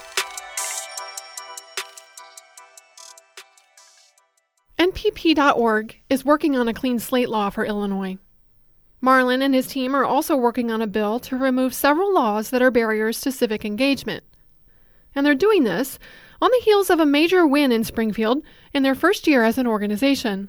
NPP.org 4.79 6.01
is 6.09 6.25
working 6.25 6.57
on 6.57 6.69
a 6.69 6.75
clean 6.75 7.01
slate 7.01 7.29
law 7.29 7.51
for 7.51 7.65
Illinois. 7.65 8.17
Marlon 9.03 9.43
and 9.43 9.53
his 9.53 9.67
team 9.67 9.93
are 9.93 10.05
also 10.05 10.37
working 10.37 10.71
on 10.71 10.81
a 10.81 10.87
bill 10.87 11.19
to 11.19 11.37
remove 11.37 11.75
several 11.75 12.15
laws 12.15 12.51
that 12.51 12.63
are 12.63 12.71
barriers 12.71 13.21
to 13.21 13.33
civic 13.33 13.65
engagement. 13.65 14.23
And 15.17 15.27
they're 15.27 15.35
doing 15.35 15.65
this 15.65 15.99
on 16.41 16.51
the 16.53 16.63
heels 16.65 16.91
of 16.91 17.01
a 17.01 17.07
major 17.07 17.45
win 17.45 17.73
in 17.73 17.83
Springfield 17.83 18.45
in 18.73 18.85
their 18.85 18.95
first 18.95 19.27
year 19.27 19.43
as 19.43 19.59
an 19.59 19.67
organization. 19.67 20.49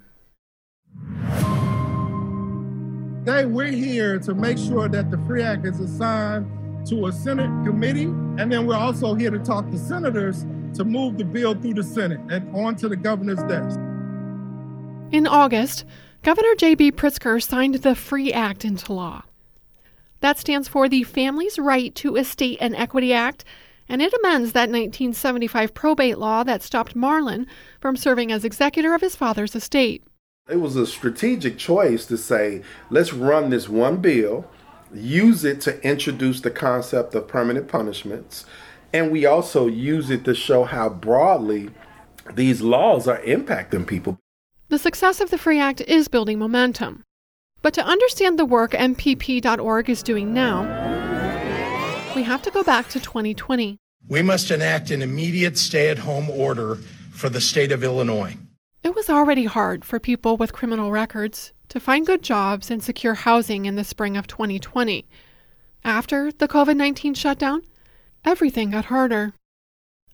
Today, 3.26 3.46
we're 3.46 3.72
here 3.72 4.20
to 4.20 4.36
make 4.36 4.60
sure 4.60 4.88
that 4.90 5.10
the 5.10 5.18
FREE 5.26 5.42
Act 5.42 5.66
is 5.66 5.80
assigned 5.80 6.88
to 6.88 7.08
a 7.08 7.12
Senate 7.12 7.50
committee, 7.66 8.04
and 8.04 8.52
then 8.52 8.68
we're 8.68 8.76
also 8.76 9.16
here 9.16 9.32
to 9.32 9.40
talk 9.40 9.70
to 9.72 9.78
senators 9.80 10.46
to 10.76 10.86
move 10.86 11.18
the 11.18 11.26
bill 11.26 11.56
through 11.56 11.74
the 11.74 11.84
Senate 11.84 12.20
and 12.30 12.56
onto 12.56 12.88
the 12.88 12.96
governor's 12.96 13.44
desk. 13.44 13.80
In 15.12 15.26
August, 15.26 15.86
Governor 16.22 16.54
J.B. 16.56 16.92
Pritzker 16.92 17.42
signed 17.42 17.76
the 17.76 17.96
FREE 17.96 18.32
Act 18.32 18.64
into 18.64 18.94
law. 18.94 19.24
That 20.20 20.38
stands 20.38 20.68
for 20.68 20.88
the 20.88 21.02
Family's 21.02 21.58
Right 21.58 21.96
to 21.96 22.16
Estate 22.16 22.60
and 22.62 22.76
Equity 22.76 23.12
Act, 23.12 23.44
and 23.88 24.04
it 24.04 24.14
amends 24.14 24.52
that 24.52 24.70
1975 24.70 25.74
probate 25.74 26.20
law 26.20 26.44
that 26.44 26.62
stopped 26.62 26.96
Marlon 26.96 27.48
from 27.80 27.98
serving 27.98 28.32
as 28.32 28.46
executor 28.46 28.94
of 28.94 29.02
his 29.02 29.16
father's 29.16 29.56
estate. 29.56 30.04
It 30.48 30.58
was 30.58 30.76
a 30.76 30.86
strategic 30.86 31.58
choice 31.58 32.06
to 32.06 32.16
say, 32.16 32.62
let's 32.92 33.12
run 33.12 33.50
this 33.50 33.68
one 33.68 33.98
bill, 33.98 34.46
use 34.94 35.44
it 35.44 35.60
to 35.62 35.84
introduce 35.84 36.42
the 36.42 36.52
concept 36.52 37.16
of 37.16 37.28
permanent 37.28 37.68
punishments, 37.68 38.46
and 38.94 39.12
we 39.12 39.26
also 39.26 39.66
use 39.66 40.12
it 40.12 40.24
to 40.26 40.36
show 40.36 40.66
how 40.66 40.88
broadly 40.88 41.72
these 42.36 42.62
laws 42.62 43.08
are 43.08 43.22
impacting 43.22 43.88
people. 43.88 44.20
The 44.70 44.78
success 44.78 45.20
of 45.20 45.32
the 45.32 45.40
FREE 45.40 45.60
Act 45.60 45.82
is 45.82 46.08
building 46.08 46.38
momentum. 46.38 47.04
But 47.64 47.74
to 47.74 47.84
understand 47.84 48.38
the 48.38 48.46
work 48.46 48.74
MPP.org 48.74 49.90
is 49.90 50.04
doing 50.04 50.32
now, 50.32 50.62
we 52.16 52.22
have 52.22 52.44
to 52.44 52.52
go 52.52 52.64
back 52.64 52.88
to 52.90 53.00
2020. 53.00 53.80
We 54.08 54.22
must 54.22 54.52
enact 54.52 54.92
an 54.92 55.02
immediate 55.02 55.58
stay 55.58 55.90
at 55.90 55.98
home 55.98 56.30
order 56.30 56.76
for 57.12 57.30
the 57.30 57.42
state 57.42 57.72
of 57.72 57.84
Illinois. 57.84 58.38
It 58.84 58.94
was 58.94 59.10
already 59.10 59.46
hard 59.46 59.84
for 59.84 60.00
people 60.00 60.38
with 60.38 60.54
criminal 60.54 60.92
records 60.92 61.52
to 61.70 61.80
find 61.80 62.06
good 62.06 62.22
jobs 62.22 62.70
and 62.70 62.84
secure 62.84 63.16
housing 63.16 63.66
in 63.66 63.76
the 63.76 63.84
spring 63.84 64.16
of 64.18 64.28
2020. 64.28 65.08
After 65.84 66.32
the 66.32 66.48
COVID 66.48 66.78
19 66.78 67.16
shutdown, 67.16 67.64
everything 68.24 68.70
got 68.70 68.86
harder. 68.86 69.34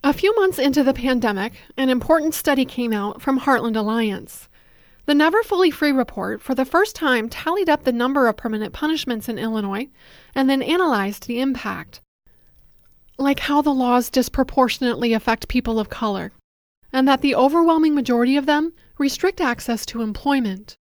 A 0.06 0.14
few 0.14 0.36
months 0.36 0.60
into 0.60 0.84
the 0.84 0.94
pandemic, 0.94 1.54
an 1.78 1.90
important 1.90 2.36
study 2.36 2.64
came 2.64 2.94
out 2.94 3.24
from 3.24 3.40
Heartland 3.40 3.76
Alliance. 3.76 4.48
The 5.08 5.16
Never 5.16 5.42
Fully 5.42 5.72
Free 5.72 5.92
report, 5.92 6.44
for 6.44 6.54
the 6.54 6.64
first 6.64 6.96
time, 6.96 7.28
tallied 7.28 7.70
up 7.70 7.86
the 7.86 7.92
number 7.92 8.28
of 8.28 8.38
permanent 8.38 8.72
punishments 8.72 9.28
in 9.28 9.40
Illinois 9.40 9.88
and 10.36 10.48
then 10.48 10.62
analyzed 10.62 11.26
the 11.26 11.40
impact. 11.40 12.02
Like 13.18 13.40
how 13.40 13.64
the 13.64 13.74
laws 13.74 14.12
disproportionately 14.12 15.12
affect 15.14 15.48
people 15.48 15.80
of 15.80 15.90
color, 15.90 16.32
and 16.94 17.08
that 17.08 17.22
the 17.22 17.34
overwhelming 17.34 17.96
majority 17.96 18.38
of 18.38 18.46
them 18.46 18.74
restrict 19.00 19.42
access 19.42 19.88
to 19.88 20.04
employment. 20.04 20.76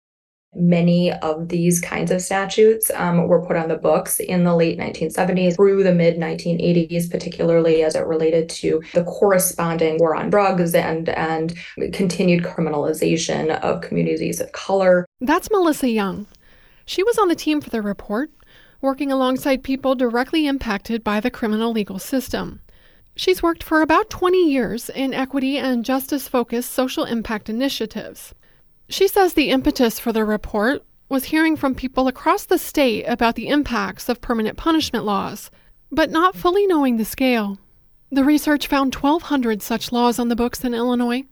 Many 0.54 1.12
of 1.12 1.49
these 1.49 1.80
kinds 1.80 2.11
of 2.11 2.23
statutes 2.23 2.90
um, 2.94 3.26
were 3.26 3.44
put 3.44 3.56
on 3.56 3.68
the 3.68 3.76
books 3.76 4.20
in 4.20 4.44
the 4.44 4.54
late 4.54 4.78
1970s 4.78 5.56
through 5.56 5.82
the 5.82 5.94
mid 5.94 6.16
1980s, 6.16 7.11
particularly 7.11 7.82
as 7.82 7.94
it 7.94 8.06
related 8.06 8.49
to 8.50 8.82
the 8.94 9.04
corresponding 9.04 9.99
war 9.99 10.14
on 10.14 10.30
drugs 10.30 10.75
and, 10.75 11.08
and 11.11 11.54
continued 11.92 12.44
criminalization 12.44 13.58
of 13.61 13.80
communities 13.80 14.40
of 14.40 14.52
color. 14.52 15.06
That's 15.20 15.50
Melissa 15.50 15.88
Young. 15.88 16.26
She 16.87 17.02
was 17.02 17.18
on 17.18 17.28
the 17.28 17.34
team 17.34 17.61
for 17.61 17.70
the 17.70 17.82
report, 17.82 18.30
working 18.80 19.11
alongside 19.11 19.64
people 19.64 19.94
directly 19.94 20.46
impacted 20.46 21.02
by 21.02 21.20
the 21.20 21.30
criminal 21.30 21.73
legal 21.73 21.99
system. 21.99 22.61
She's 23.16 23.42
worked 23.42 23.62
for 23.62 23.80
about 23.80 24.11
20 24.11 24.50
years 24.50 24.90
in 24.90 25.14
equity 25.14 25.56
and 25.56 25.84
justice 25.84 26.28
focused 26.28 26.73
social 26.73 27.04
impact 27.04 27.49
initiatives. 27.49 28.34
She 28.88 29.09
says 29.09 29.35
the 29.35 29.50
impetus 29.50 29.99
for 29.99 30.12
the 30.12 30.25
report 30.25 30.85
was 31.09 31.25
hearing 31.25 31.57
from 31.57 31.75
people 31.75 32.09
across 32.09 32.45
the 32.45 32.59
state 32.59 33.05
about 33.05 33.35
the 33.35 33.49
impacts 33.49 34.09
of 34.09 34.21
permanent 34.21 34.57
punishment 34.57 35.05
laws, 35.05 35.50
but 35.91 36.11
not 36.11 36.37
fully 36.37 36.67
knowing 36.67 36.97
the 36.97 37.05
scale. 37.05 37.59
The 38.11 38.25
research 38.25 38.67
found 38.67 38.95
1,200 38.95 39.62
such 39.62 39.93
laws 39.93 40.19
on 40.19 40.29
the 40.29 40.37
books 40.37 40.64
in 40.64 40.75
Illinois 40.75 41.25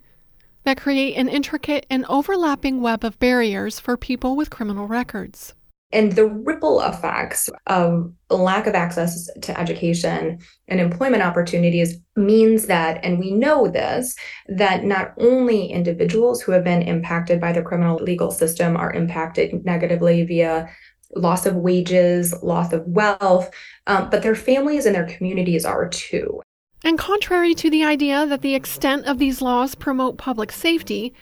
that 0.65 0.81
create 0.81 1.15
an 1.17 1.29
intricate 1.29 1.87
and 1.91 2.05
overlapping 2.09 2.81
web 2.81 3.05
of 3.05 3.19
barriers 3.19 3.81
for 3.81 3.97
people 3.97 4.37
with 4.37 4.51
criminal 4.51 4.87
records. 4.87 5.55
And 5.93 6.13
the 6.13 6.27
ripple 6.27 6.81
effects 6.81 7.51
of 7.67 8.13
lack 8.31 8.67
of 8.67 8.75
access 8.75 9.29
to 9.43 9.61
education 9.61 10.39
and 10.69 10.81
employment 10.81 11.23
opportunities 11.23 11.99
means 12.17 12.67
that, 12.67 12.99
and 13.05 13.19
we 13.19 13.31
know 13.33 13.69
this, 13.69 14.17
that 14.49 14.85
not 14.85 15.13
only 15.19 15.67
individuals 15.67 16.41
who 16.41 16.53
have 16.53 16.65
been 16.65 16.83
impacted 16.83 17.41
by 17.41 17.53
the 17.53 17.63
criminal 17.63 17.97
legal 17.97 18.31
system 18.31 18.77
are 18.77 18.93
impacted 18.93 19.65
negatively 19.65 20.25
via 20.25 20.69
loss 21.15 21.45
of 21.45 21.57
wages, 21.57 22.35
loss 22.43 22.73
of 22.73 22.87
wealth, 22.87 23.51
um, 23.87 24.09
but 24.09 24.23
their 24.23 24.35
families 24.35 24.87
and 24.87 24.95
their 24.95 25.07
communities 25.07 25.67
are 25.67 25.89
too. 25.89 26.41
And 26.85 26.99
contrary 26.99 27.55
to 27.57 27.69
the 27.69 27.85
idea 27.85 28.27
that 28.27 28.41
the 28.41 28.55
extent 28.55 29.07
of 29.07 29.19
these 29.19 29.43
laws 29.43 29.75
promote 29.75 30.17
public 30.17 30.51
safety, 30.51 31.13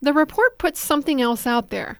the 0.00 0.12
report 0.12 0.56
puts 0.56 0.80
something 0.80 1.20
else 1.20 1.46
out 1.46 1.70
there 1.70 1.98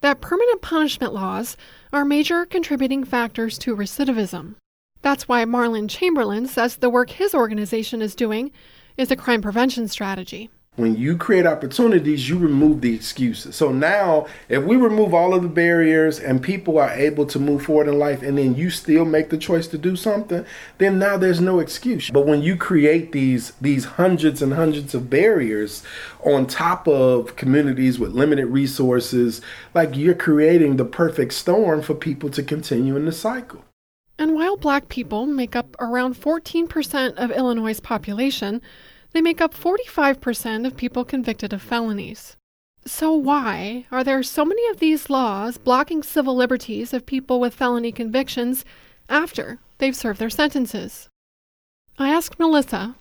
that 0.00 0.20
permanent 0.20 0.62
punishment 0.62 1.12
laws 1.12 1.56
are 1.92 2.04
major 2.04 2.46
contributing 2.46 3.04
factors 3.04 3.58
to 3.58 3.76
recidivism. 3.76 4.54
That's 5.02 5.28
why 5.28 5.44
Marlon 5.44 5.88
Chamberlain 5.88 6.46
says 6.46 6.76
the 6.76 6.90
work 6.90 7.10
his 7.10 7.34
organization 7.34 8.02
is 8.02 8.14
doing 8.14 8.50
is 8.96 9.10
a 9.10 9.16
crime 9.16 9.42
prevention 9.42 9.88
strategy 9.88 10.50
when 10.78 10.96
you 10.96 11.16
create 11.16 11.44
opportunities, 11.44 12.28
you 12.28 12.38
remove 12.38 12.80
the 12.80 12.94
excuses. 12.94 13.56
So 13.56 13.72
now, 13.72 14.26
if 14.48 14.62
we 14.62 14.76
remove 14.76 15.12
all 15.12 15.34
of 15.34 15.42
the 15.42 15.48
barriers 15.48 16.20
and 16.20 16.42
people 16.42 16.78
are 16.78 16.90
able 16.90 17.26
to 17.26 17.38
move 17.38 17.64
forward 17.64 17.88
in 17.88 17.98
life, 17.98 18.22
and 18.22 18.38
then 18.38 18.54
you 18.54 18.70
still 18.70 19.04
make 19.04 19.30
the 19.30 19.38
choice 19.38 19.66
to 19.68 19.78
do 19.78 19.96
something, 19.96 20.44
then 20.78 20.98
now 20.98 21.16
there's 21.16 21.40
no 21.40 21.58
excuse. 21.58 22.10
But 22.10 22.26
when 22.26 22.42
you 22.42 22.56
create 22.56 23.12
these 23.12 23.52
these 23.60 23.84
hundreds 23.84 24.40
and 24.40 24.54
hundreds 24.54 24.94
of 24.94 25.10
barriers 25.10 25.82
on 26.24 26.46
top 26.46 26.86
of 26.86 27.36
communities 27.36 27.98
with 27.98 28.12
limited 28.12 28.46
resources, 28.46 29.40
like 29.74 29.96
you're 29.96 30.14
creating 30.14 30.76
the 30.76 30.84
perfect 30.84 31.34
storm 31.34 31.82
for 31.82 31.94
people 31.94 32.30
to 32.30 32.42
continue 32.42 32.96
in 32.96 33.04
the 33.04 33.12
cycle. 33.12 33.64
And 34.18 34.34
while 34.34 34.56
black 34.56 34.88
people 34.88 35.26
make 35.26 35.54
up 35.54 35.76
around 35.78 36.14
14% 36.14 37.14
of 37.14 37.30
Illinois' 37.30 37.78
population, 37.78 38.60
they 39.12 39.20
make 39.20 39.40
up 39.40 39.54
45% 39.54 40.66
of 40.66 40.76
people 40.76 41.04
convicted 41.04 41.52
of 41.52 41.62
felonies. 41.62 42.36
So, 42.86 43.12
why 43.12 43.86
are 43.90 44.02
there 44.02 44.22
so 44.22 44.44
many 44.44 44.66
of 44.68 44.78
these 44.78 45.10
laws 45.10 45.58
blocking 45.58 46.02
civil 46.02 46.34
liberties 46.34 46.94
of 46.94 47.06
people 47.06 47.40
with 47.40 47.54
felony 47.54 47.92
convictions 47.92 48.64
after 49.08 49.58
they've 49.78 49.96
served 49.96 50.20
their 50.20 50.30
sentences? 50.30 51.08
I 51.98 52.10
asked 52.10 52.38
Melissa, 52.38 52.96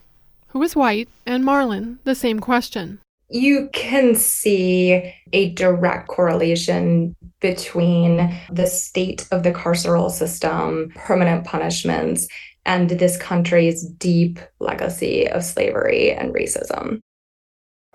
who 0.50 0.64
is 0.64 0.76
white, 0.76 1.10
and 1.26 1.44
Marlon 1.44 2.00
the 2.04 2.16
same 2.16 2.40
question. 2.40 3.00
You 3.30 3.70
can 3.74 4.16
see 4.16 5.14
a 5.34 5.50
direct 5.52 6.08
correlation 6.08 7.16
between 7.42 8.38
the 8.50 8.68
state 8.68 9.28
of 9.32 9.44
the 9.44 9.52
carceral 9.52 10.10
system, 10.10 10.92
permanent 10.96 11.46
punishments, 11.46 12.28
and 12.66 12.90
this 12.90 13.18
country's 13.18 13.84
deep 13.84 14.40
legacy 14.60 15.28
of 15.28 15.44
slavery 15.44 16.12
and 16.12 16.34
racism. 16.34 17.02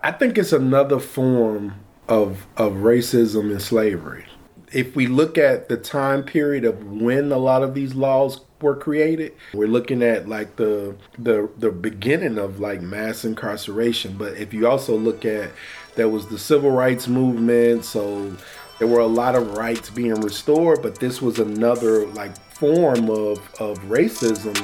I 0.01 0.11
think 0.11 0.37
it's 0.37 0.53
another 0.53 0.99
form 0.99 1.75
of 2.07 2.45
of 2.57 2.73
racism 2.73 3.51
and 3.51 3.61
slavery. 3.61 4.25
If 4.71 4.95
we 4.95 5.07
look 5.07 5.37
at 5.37 5.69
the 5.69 5.77
time 5.77 6.23
period 6.23 6.65
of 6.65 6.83
when 6.83 7.31
a 7.31 7.37
lot 7.37 7.63
of 7.63 7.73
these 7.73 7.95
laws 7.95 8.41
were 8.63 8.75
created, 8.75 9.33
we're 9.53 9.67
looking 9.67 10.01
at 10.01 10.27
like 10.27 10.55
the 10.55 10.95
the 11.19 11.49
the 11.57 11.71
beginning 11.71 12.39
of 12.39 12.59
like 12.59 12.81
mass 12.81 13.25
incarceration. 13.25 14.15
But 14.17 14.37
if 14.37 14.53
you 14.53 14.67
also 14.67 14.97
look 14.97 15.25
at 15.25 15.51
there 15.95 16.09
was 16.09 16.27
the 16.27 16.39
civil 16.39 16.71
rights 16.71 17.07
movement, 17.07 17.85
so 17.85 18.35
there 18.79 18.87
were 18.87 19.01
a 19.01 19.05
lot 19.05 19.35
of 19.35 19.55
rights 19.55 19.91
being 19.91 20.15
restored, 20.15 20.81
but 20.81 20.99
this 20.99 21.21
was 21.21 21.37
another 21.37 22.07
like 22.07 22.35
form 22.53 23.09
of, 23.09 23.37
of 23.59 23.77
racism. 23.81 24.57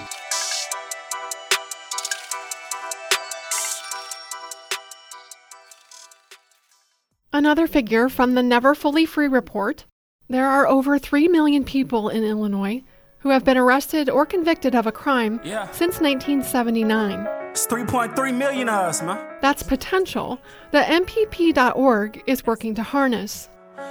Another 7.32 7.68
figure 7.68 8.10
from 8.10 8.34
the 8.34 8.42
Never 8.42 8.74
Fully 8.74 9.06
Free 9.06 9.28
report 9.28 9.86
there 10.30 10.48
are 10.48 10.68
over 10.68 11.00
3 11.00 11.28
million 11.28 11.64
people 11.64 12.08
in 12.10 12.24
Illinois 12.24 12.84
who 13.20 13.30
have 13.30 13.44
been 13.44 13.58
arrested 13.58 14.10
or 14.10 14.26
convicted 14.26 14.76
of 14.76 14.88
a 14.88 14.92
crime 14.92 15.40
yeah. 15.44 15.66
since 15.72 16.00
1979. 16.00 17.28
It's 17.52 17.68
3.3 17.68 18.36
million 18.36 18.70
of 18.70 18.76
us, 18.76 19.02
man. 19.02 19.26
That's 19.42 19.64
potential 19.64 20.40
that 20.72 20.88
MPP.org 21.04 22.24
is 22.28 22.46
working 22.46 22.76
to 22.76 22.84
harness. 22.84 23.50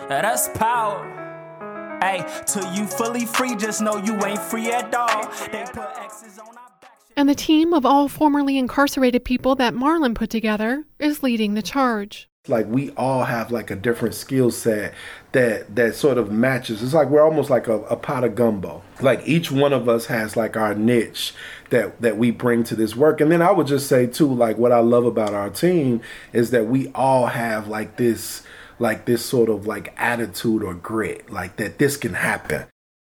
That's 0.08 0.48
power. 0.56 1.98
Hey, 2.00 2.24
till 2.46 2.72
you 2.74 2.86
fully 2.86 3.26
free, 3.26 3.56
just 3.56 3.82
know 3.82 3.96
you 3.96 4.14
ain't 4.24 4.40
free 4.40 4.70
at 4.70 4.94
all. 4.94 5.28
They 5.50 5.64
put 5.64 5.88
X's 5.98 6.38
on 6.38 6.56
our 6.56 6.70
And 7.16 7.28
the 7.28 7.34
team 7.34 7.74
of 7.74 7.84
all 7.84 8.08
formerly 8.08 8.56
incarcerated 8.56 9.24
people 9.24 9.56
that 9.56 9.74
Marlon 9.74 10.14
put 10.14 10.30
together 10.30 10.84
is 11.00 11.24
leading 11.24 11.54
the 11.54 11.62
charge. 11.62 12.27
Like 12.46 12.66
we 12.66 12.90
all 12.92 13.24
have 13.24 13.50
like 13.50 13.70
a 13.70 13.76
different 13.76 14.14
skill 14.14 14.50
set 14.50 14.94
that 15.32 15.74
that 15.74 15.94
sort 15.94 16.16
of 16.16 16.30
matches 16.30 16.82
it's 16.82 16.94
like 16.94 17.08
we're 17.08 17.22
almost 17.22 17.50
like 17.50 17.66
a, 17.66 17.80
a 17.86 17.96
pot 17.96 18.22
of 18.24 18.34
gumbo 18.34 18.82
like 19.00 19.20
each 19.26 19.50
one 19.50 19.72
of 19.72 19.88
us 19.88 20.06
has 20.06 20.36
like 20.36 20.56
our 20.56 20.74
niche 20.74 21.34
that 21.70 22.00
that 22.00 22.16
we 22.16 22.30
bring 22.30 22.62
to 22.62 22.76
this 22.76 22.94
work 22.94 23.20
and 23.20 23.30
then 23.30 23.42
i 23.42 23.50
would 23.50 23.66
just 23.66 23.86
say 23.88 24.06
too 24.06 24.32
like 24.32 24.56
what 24.56 24.72
i 24.72 24.78
love 24.78 25.04
about 25.04 25.34
our 25.34 25.50
team 25.50 26.00
is 26.32 26.50
that 26.50 26.66
we 26.66 26.88
all 26.94 27.26
have 27.26 27.66
like 27.68 27.96
this 27.96 28.42
like 28.78 29.04
this 29.04 29.24
sort 29.26 29.48
of 29.50 29.66
like 29.66 29.92
attitude 29.98 30.62
or 30.62 30.72
grit 30.72 31.28
like 31.30 31.56
that 31.56 31.78
this 31.78 31.96
can 31.96 32.14
happen 32.14 32.66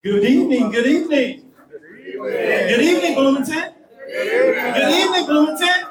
Good 0.04 0.24
evening, 0.24 0.70
good 0.70 0.86
evening. 0.86 1.50
Good 2.22 2.80
evening, 2.80 3.14
Bloomington. 3.14 3.74
Good 4.06 4.94
evening, 4.94 5.26
Bloomington. 5.26 5.87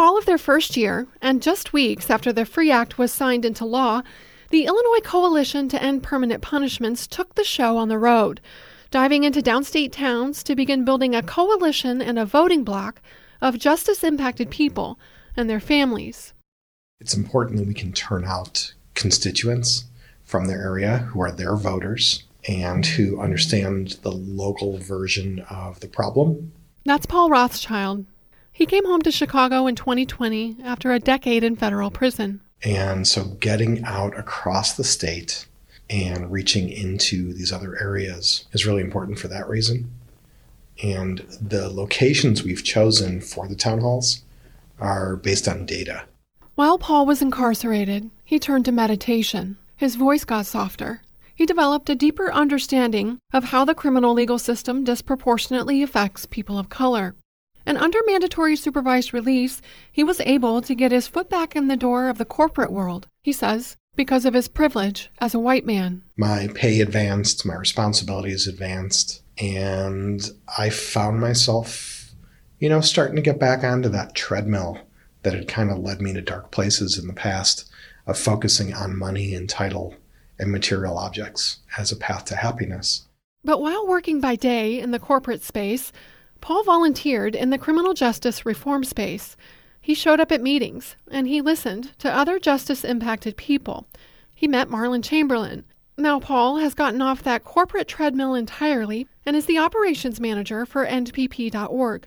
Fall 0.00 0.16
of 0.16 0.24
their 0.24 0.38
first 0.38 0.78
year, 0.78 1.06
and 1.20 1.42
just 1.42 1.74
weeks 1.74 2.08
after 2.08 2.32
the 2.32 2.46
FREE 2.46 2.70
Act 2.70 2.96
was 2.96 3.12
signed 3.12 3.44
into 3.44 3.66
law, 3.66 4.00
the 4.48 4.64
Illinois 4.64 5.02
Coalition 5.04 5.68
to 5.68 5.82
End 5.82 6.02
Permanent 6.02 6.40
Punishments 6.40 7.06
took 7.06 7.34
the 7.34 7.44
show 7.44 7.76
on 7.76 7.90
the 7.90 7.98
road, 7.98 8.40
diving 8.90 9.24
into 9.24 9.42
downstate 9.42 9.92
towns 9.92 10.42
to 10.44 10.56
begin 10.56 10.86
building 10.86 11.14
a 11.14 11.22
coalition 11.22 12.00
and 12.00 12.18
a 12.18 12.24
voting 12.24 12.64
bloc 12.64 13.02
of 13.42 13.58
justice 13.58 14.02
impacted 14.02 14.50
people 14.50 14.98
and 15.36 15.50
their 15.50 15.60
families. 15.60 16.32
It's 16.98 17.12
important 17.12 17.58
that 17.58 17.68
we 17.68 17.74
can 17.74 17.92
turn 17.92 18.24
out 18.24 18.72
constituents 18.94 19.84
from 20.24 20.46
their 20.46 20.62
area 20.62 20.96
who 21.10 21.20
are 21.20 21.30
their 21.30 21.56
voters 21.56 22.24
and 22.48 22.86
who 22.86 23.20
understand 23.20 23.98
the 24.00 24.12
local 24.12 24.78
version 24.78 25.44
of 25.50 25.80
the 25.80 25.88
problem. 25.88 26.52
That's 26.86 27.04
Paul 27.04 27.28
Rothschild. 27.28 28.06
He 28.60 28.66
came 28.66 28.84
home 28.84 29.00
to 29.02 29.10
Chicago 29.10 29.66
in 29.66 29.74
2020 29.74 30.58
after 30.62 30.92
a 30.92 30.98
decade 30.98 31.42
in 31.42 31.56
federal 31.56 31.90
prison. 31.90 32.42
And 32.62 33.08
so 33.08 33.24
getting 33.40 33.82
out 33.84 34.14
across 34.18 34.74
the 34.74 34.84
state 34.84 35.46
and 35.88 36.30
reaching 36.30 36.68
into 36.68 37.32
these 37.32 37.52
other 37.52 37.80
areas 37.80 38.44
is 38.52 38.66
really 38.66 38.82
important 38.82 39.18
for 39.18 39.28
that 39.28 39.48
reason. 39.48 39.90
And 40.82 41.20
the 41.40 41.70
locations 41.70 42.42
we've 42.42 42.62
chosen 42.62 43.22
for 43.22 43.48
the 43.48 43.54
town 43.54 43.80
halls 43.80 44.24
are 44.78 45.16
based 45.16 45.48
on 45.48 45.64
data. 45.64 46.04
While 46.54 46.76
Paul 46.76 47.06
was 47.06 47.22
incarcerated, 47.22 48.10
he 48.24 48.38
turned 48.38 48.66
to 48.66 48.72
meditation. 48.72 49.56
His 49.74 49.96
voice 49.96 50.26
got 50.26 50.44
softer. 50.44 51.00
He 51.34 51.46
developed 51.46 51.88
a 51.88 51.94
deeper 51.94 52.30
understanding 52.30 53.20
of 53.32 53.44
how 53.44 53.64
the 53.64 53.74
criminal 53.74 54.12
legal 54.12 54.38
system 54.38 54.84
disproportionately 54.84 55.82
affects 55.82 56.26
people 56.26 56.58
of 56.58 56.68
color. 56.68 57.14
And 57.70 57.78
under 57.78 58.00
mandatory 58.04 58.56
supervised 58.56 59.14
release, 59.14 59.62
he 59.92 60.02
was 60.02 60.18
able 60.22 60.60
to 60.60 60.74
get 60.74 60.90
his 60.90 61.06
foot 61.06 61.30
back 61.30 61.54
in 61.54 61.68
the 61.68 61.76
door 61.76 62.08
of 62.08 62.18
the 62.18 62.24
corporate 62.24 62.72
world, 62.72 63.06
he 63.22 63.32
says, 63.32 63.76
because 63.94 64.24
of 64.24 64.34
his 64.34 64.48
privilege 64.48 65.08
as 65.20 65.34
a 65.34 65.38
white 65.38 65.64
man. 65.64 66.02
My 66.16 66.48
pay 66.52 66.80
advanced, 66.80 67.46
my 67.46 67.54
responsibilities 67.54 68.48
advanced, 68.48 69.22
and 69.38 70.20
I 70.58 70.68
found 70.70 71.20
myself, 71.20 72.10
you 72.58 72.68
know, 72.68 72.80
starting 72.80 73.14
to 73.14 73.22
get 73.22 73.38
back 73.38 73.62
onto 73.62 73.88
that 73.90 74.16
treadmill 74.16 74.78
that 75.22 75.34
had 75.34 75.46
kind 75.46 75.70
of 75.70 75.78
led 75.78 76.02
me 76.02 76.12
to 76.14 76.20
dark 76.20 76.50
places 76.50 76.98
in 76.98 77.06
the 77.06 77.12
past 77.12 77.70
of 78.04 78.18
focusing 78.18 78.74
on 78.74 78.98
money 78.98 79.32
and 79.32 79.48
title 79.48 79.94
and 80.40 80.50
material 80.50 80.98
objects 80.98 81.58
as 81.78 81.92
a 81.92 81.96
path 81.96 82.24
to 82.24 82.34
happiness. 82.34 83.06
But 83.44 83.62
while 83.62 83.86
working 83.86 84.20
by 84.20 84.34
day 84.34 84.80
in 84.80 84.90
the 84.90 84.98
corporate 84.98 85.44
space, 85.44 85.92
Paul 86.40 86.64
volunteered 86.64 87.34
in 87.34 87.50
the 87.50 87.58
criminal 87.58 87.94
justice 87.94 88.46
reform 88.46 88.84
space. 88.84 89.36
He 89.80 89.94
showed 89.94 90.20
up 90.20 90.32
at 90.32 90.42
meetings 90.42 90.96
and 91.10 91.26
he 91.26 91.40
listened 91.40 91.98
to 91.98 92.14
other 92.14 92.38
justice 92.38 92.84
impacted 92.84 93.36
people. 93.36 93.86
He 94.34 94.48
met 94.48 94.68
Marlon 94.68 95.02
Chamberlain. 95.02 95.64
Now, 95.98 96.18
Paul 96.18 96.56
has 96.56 96.74
gotten 96.74 97.02
off 97.02 97.22
that 97.22 97.44
corporate 97.44 97.86
treadmill 97.86 98.34
entirely 98.34 99.06
and 99.26 99.36
is 99.36 99.46
the 99.46 99.58
operations 99.58 100.18
manager 100.18 100.64
for 100.64 100.86
NPP.org. 100.86 102.06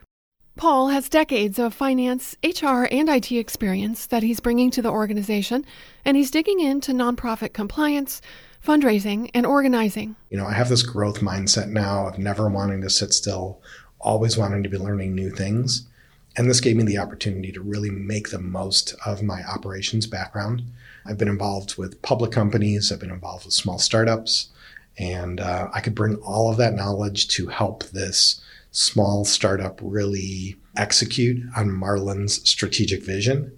Paul 0.55 0.89
has 0.89 1.09
decades 1.09 1.57
of 1.57 1.73
finance, 1.73 2.35
HR, 2.43 2.85
and 2.91 3.09
IT 3.09 3.31
experience 3.31 4.05
that 4.07 4.23
he's 4.23 4.39
bringing 4.39 4.69
to 4.71 4.83
the 4.83 4.91
organization, 4.91 5.65
and 6.05 6.15
he's 6.15 6.29
digging 6.29 6.59
into 6.59 6.91
nonprofit 6.91 7.53
compliance, 7.53 8.21
fundraising, 8.63 9.31
and 9.33 9.45
organizing. 9.45 10.15
You 10.29 10.37
know, 10.37 10.45
I 10.45 10.53
have 10.53 10.69
this 10.69 10.83
growth 10.83 11.21
mindset 11.21 11.69
now 11.69 12.07
of 12.07 12.19
never 12.19 12.47
wanting 12.49 12.81
to 12.81 12.89
sit 12.89 13.13
still, 13.13 13.61
always 14.03 14.37
wanting 14.37 14.61
to 14.63 14.69
be 14.69 14.77
learning 14.77 15.15
new 15.15 15.31
things. 15.31 15.87
And 16.35 16.49
this 16.49 16.61
gave 16.61 16.75
me 16.75 16.83
the 16.83 16.97
opportunity 16.97 17.51
to 17.51 17.61
really 17.61 17.89
make 17.89 18.29
the 18.29 18.39
most 18.39 18.95
of 19.05 19.21
my 19.21 19.43
operations 19.43 20.07
background. 20.07 20.63
I've 21.05 21.17
been 21.17 21.27
involved 21.27 21.77
with 21.77 22.01
public 22.01 22.31
companies, 22.31 22.91
I've 22.91 22.99
been 22.99 23.11
involved 23.11 23.45
with 23.45 23.53
small 23.53 23.77
startups, 23.77 24.49
and 24.97 25.39
uh, 25.39 25.69
I 25.73 25.81
could 25.81 25.95
bring 25.95 26.15
all 26.17 26.49
of 26.49 26.57
that 26.57 26.73
knowledge 26.73 27.27
to 27.29 27.47
help 27.47 27.83
this 27.85 28.41
small 28.71 29.25
startup 29.25 29.79
really 29.81 30.55
execute 30.75 31.43
on 31.55 31.71
Marlon's 31.71 32.47
strategic 32.49 33.03
vision 33.03 33.57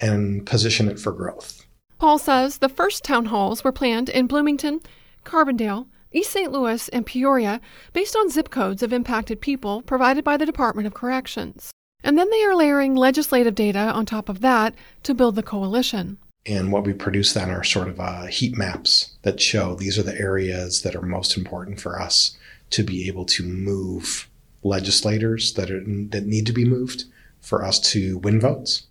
and 0.00 0.46
position 0.46 0.88
it 0.88 0.98
for 0.98 1.12
growth. 1.12 1.64
Paul 1.98 2.18
says 2.18 2.58
the 2.58 2.68
first 2.68 3.04
town 3.04 3.26
halls 3.26 3.64
were 3.64 3.72
planned 3.72 4.08
in 4.08 4.26
Bloomington, 4.26 4.80
Carbondale, 5.24 5.86
East 6.12 6.32
St. 6.32 6.52
Louis, 6.52 6.88
and 6.88 7.06
Peoria 7.06 7.60
based 7.92 8.16
on 8.16 8.30
zip 8.30 8.50
codes 8.50 8.82
of 8.82 8.92
impacted 8.92 9.40
people 9.40 9.82
provided 9.82 10.24
by 10.24 10.36
the 10.36 10.46
Department 10.46 10.86
of 10.86 10.94
Corrections. 10.94 11.70
And 12.04 12.18
then 12.18 12.30
they 12.30 12.42
are 12.44 12.56
layering 12.56 12.94
legislative 12.94 13.54
data 13.54 13.78
on 13.78 14.06
top 14.06 14.28
of 14.28 14.40
that 14.40 14.74
to 15.04 15.14
build 15.14 15.36
the 15.36 15.42
coalition. 15.42 16.18
And 16.44 16.72
what 16.72 16.84
we 16.84 16.92
produce 16.92 17.32
then 17.32 17.50
are 17.50 17.62
sort 17.62 17.88
of 17.88 18.00
uh, 18.00 18.26
heat 18.26 18.56
maps 18.56 19.16
that 19.22 19.40
show 19.40 19.74
these 19.74 19.98
are 19.98 20.02
the 20.02 20.18
areas 20.18 20.82
that 20.82 20.96
are 20.96 21.02
most 21.02 21.36
important 21.36 21.80
for 21.80 22.00
us 22.00 22.36
to 22.70 22.82
be 22.82 23.06
able 23.06 23.24
to 23.26 23.44
move 23.44 24.28
legislators 24.64 25.52
that 25.54 25.70
are, 25.70 25.82
that 25.84 26.26
need 26.26 26.46
to 26.46 26.52
be 26.52 26.64
moved 26.64 27.04
for 27.40 27.64
us 27.64 27.78
to 27.78 28.18
win 28.18 28.40
votes. 28.40 28.86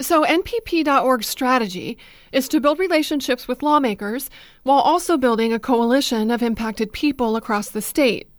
So, 0.00 0.24
NPP.org's 0.24 1.26
strategy 1.26 1.98
is 2.32 2.48
to 2.48 2.60
build 2.60 2.78
relationships 2.78 3.46
with 3.46 3.62
lawmakers 3.62 4.30
while 4.62 4.78
also 4.78 5.18
building 5.18 5.52
a 5.52 5.58
coalition 5.58 6.30
of 6.30 6.42
impacted 6.42 6.90
people 6.92 7.36
across 7.36 7.68
the 7.68 7.82
state. 7.82 8.30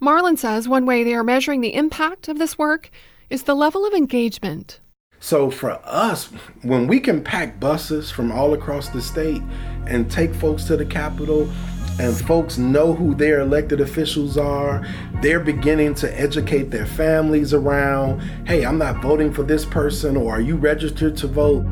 Marlon 0.00 0.38
says 0.38 0.68
one 0.68 0.86
way 0.86 1.02
they 1.02 1.14
are 1.14 1.24
measuring 1.24 1.60
the 1.60 1.74
impact 1.74 2.28
of 2.28 2.38
this 2.38 2.56
work 2.56 2.90
is 3.30 3.42
the 3.42 3.56
level 3.56 3.84
of 3.84 3.94
engagement. 3.94 4.80
So 5.18 5.50
for 5.50 5.80
us, 5.84 6.26
when 6.62 6.86
we 6.86 7.00
can 7.00 7.24
pack 7.24 7.58
buses 7.58 8.12
from 8.12 8.30
all 8.30 8.54
across 8.54 8.88
the 8.88 9.02
state 9.02 9.42
and 9.86 10.08
take 10.08 10.32
folks 10.32 10.64
to 10.64 10.76
the 10.76 10.86
Capitol, 10.86 11.50
and 11.98 12.16
folks 12.16 12.58
know 12.58 12.94
who 12.94 13.14
their 13.14 13.40
elected 13.40 13.80
officials 13.80 14.36
are, 14.36 14.86
they're 15.20 15.40
beginning 15.40 15.94
to 15.96 16.20
educate 16.20 16.70
their 16.70 16.86
families 16.86 17.52
around, 17.52 18.20
hey, 18.46 18.64
I'm 18.64 18.78
not 18.78 19.02
voting 19.02 19.32
for 19.32 19.42
this 19.42 19.64
person, 19.64 20.16
or 20.16 20.32
are 20.32 20.40
you 20.40 20.56
registered 20.56 21.16
to 21.18 21.26
vote? 21.26 21.64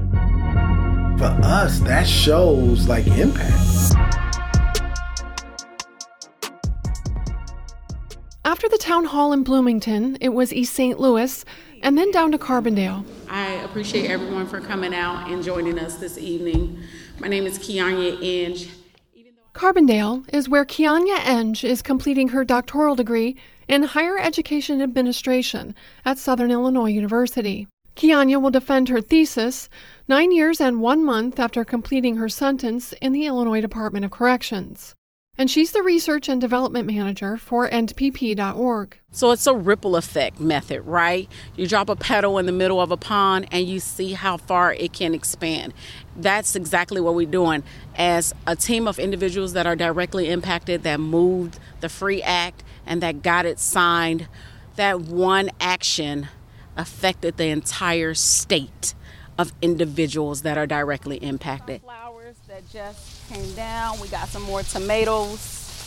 For 1.18 1.38
us, 1.42 1.78
that 1.80 2.06
shows 2.06 2.88
like 2.88 3.06
impact. 3.06 3.52
After 8.44 8.68
the 8.68 8.78
town 8.78 9.04
hall 9.04 9.32
in 9.32 9.42
Bloomington, 9.42 10.18
it 10.20 10.30
was 10.30 10.52
East 10.52 10.74
St. 10.74 10.98
Louis 10.98 11.44
and 11.82 11.96
then 11.96 12.10
down 12.10 12.32
to 12.32 12.38
Carbondale. 12.38 13.04
I 13.28 13.52
appreciate 13.64 14.10
everyone 14.10 14.46
for 14.46 14.60
coming 14.60 14.94
out 14.94 15.30
and 15.30 15.42
joining 15.42 15.78
us 15.78 15.96
this 15.96 16.18
evening. 16.18 16.80
My 17.18 17.28
name 17.28 17.46
is 17.46 17.58
Kianya 17.58 18.20
Inge. 18.22 18.68
Carbondale 19.56 20.22
is 20.34 20.50
where 20.50 20.66
Kianya 20.66 21.16
Enge 21.16 21.64
is 21.64 21.80
completing 21.80 22.28
her 22.28 22.44
doctoral 22.44 22.94
degree 22.94 23.36
in 23.66 23.84
higher 23.84 24.18
education 24.18 24.82
administration 24.82 25.74
at 26.04 26.18
Southern 26.18 26.50
Illinois 26.50 26.90
University. 26.90 27.66
Kianya 27.96 28.38
will 28.38 28.50
defend 28.50 28.90
her 28.90 29.00
thesis 29.00 29.70
nine 30.08 30.30
years 30.30 30.60
and 30.60 30.82
one 30.82 31.02
month 31.02 31.40
after 31.40 31.64
completing 31.64 32.16
her 32.16 32.28
sentence 32.28 32.92
in 33.00 33.12
the 33.12 33.24
Illinois 33.24 33.62
Department 33.62 34.04
of 34.04 34.10
Corrections 34.10 34.94
and 35.38 35.50
she's 35.50 35.72
the 35.72 35.82
research 35.82 36.28
and 36.28 36.40
development 36.40 36.86
manager 36.86 37.36
for 37.36 37.68
endpp.org. 37.68 38.98
So 39.10 39.30
it's 39.30 39.46
a 39.46 39.54
ripple 39.54 39.96
effect 39.96 40.40
method, 40.40 40.82
right? 40.82 41.28
You 41.56 41.66
drop 41.66 41.88
a 41.88 41.96
petal 41.96 42.38
in 42.38 42.46
the 42.46 42.52
middle 42.52 42.80
of 42.80 42.90
a 42.90 42.96
pond 42.96 43.48
and 43.50 43.66
you 43.66 43.80
see 43.80 44.12
how 44.12 44.36
far 44.36 44.72
it 44.72 44.92
can 44.92 45.14
expand. 45.14 45.74
That's 46.16 46.56
exactly 46.56 47.00
what 47.00 47.14
we're 47.14 47.26
doing 47.26 47.62
as 47.96 48.34
a 48.46 48.56
team 48.56 48.88
of 48.88 48.98
individuals 48.98 49.52
that 49.52 49.66
are 49.66 49.76
directly 49.76 50.30
impacted 50.30 50.82
that 50.84 51.00
moved 51.00 51.58
the 51.80 51.88
FREE 51.88 52.22
Act 52.22 52.64
and 52.86 53.02
that 53.02 53.22
got 53.22 53.46
it 53.46 53.58
signed 53.58 54.28
that 54.76 55.00
one 55.00 55.50
action 55.60 56.28
affected 56.76 57.36
the 57.36 57.46
entire 57.46 58.14
state 58.14 58.94
of 59.38 59.52
individuals 59.60 60.42
that 60.42 60.56
are 60.56 60.66
directly 60.66 61.16
impacted. 61.18 61.82
That 62.56 62.70
just 62.70 63.28
came 63.28 63.52
down. 63.52 64.00
We 64.00 64.08
got 64.08 64.28
some 64.28 64.40
more 64.44 64.62
tomatoes. 64.62 65.38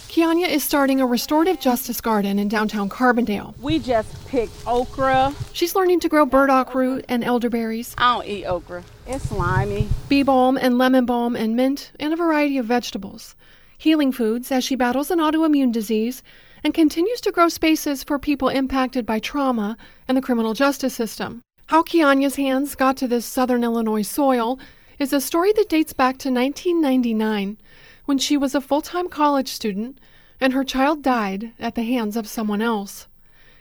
Kianya 0.08 0.47
is 0.47 0.63
starting 0.63 1.01
a 1.01 1.08
restorative 1.08 1.60
justice 1.60 1.99
garden 1.99 2.38
in 2.38 2.47
downtown 2.47 2.89
Carbondale. 2.89 3.58
We 3.58 3.79
just 3.79 4.27
picked 4.27 4.53
okra. 4.67 5.34
She's 5.51 5.73
learning 5.73 6.01
to 6.01 6.10
grow 6.10 6.27
burdock 6.27 6.75
root 6.75 7.05
and 7.10 7.23
elderberries. 7.23 7.95
I 7.97 8.13
don't 8.13 8.27
eat 8.27 8.45
okra. 8.45 8.84
It's 9.08 9.29
slimy. 9.29 9.89
Bee 10.10 10.21
balm 10.21 10.58
and 10.58 10.77
lemon 10.77 11.05
balm 11.08 11.36
and 11.36 11.55
mint 11.55 11.91
and 11.99 12.13
a 12.13 12.15
variety 12.15 12.60
of 12.60 12.67
vegetables. 12.67 13.36
Healing 13.79 14.12
foods 14.12 14.51
as 14.51 14.63
she 14.63 14.75
battles 14.75 15.10
an 15.10 15.17
autoimmune 15.17 15.71
disease 15.71 16.21
and 16.63 16.71
continues 16.71 17.19
to 17.21 17.32
grow 17.32 17.49
spaces 17.49 18.03
for 18.03 18.19
people 18.19 18.49
impacted 18.49 19.08
by 19.08 19.17
trauma 19.17 19.75
and 20.08 20.15
the 20.15 20.21
criminal 20.21 20.53
justice 20.53 20.93
system. 20.93 21.41
How 21.65 21.82
Kianya's 21.82 22.36
hands 22.36 22.75
got 22.75 22.95
to 22.97 23.08
this 23.08 23.25
southern 23.25 23.63
Illinois 23.63 24.03
soil 24.03 24.60
is 25.00 25.14
a 25.14 25.22
story 25.22 25.54
that 25.54 25.70
dates 25.70 25.94
back 25.94 26.18
to 26.18 26.30
1999 26.30 27.58
when 28.06 28.18
she 28.18 28.36
was 28.36 28.54
a 28.54 28.62
full 28.62 28.82
time 28.82 29.08
college 29.08 29.48
student 29.48 29.98
and 30.42 30.54
her 30.54 30.64
child 30.64 31.02
died 31.02 31.54
at 31.58 31.76
the 31.76 31.84
hands 31.84 32.18
of 32.18 32.28
someone 32.28 32.62
else. 32.62 33.08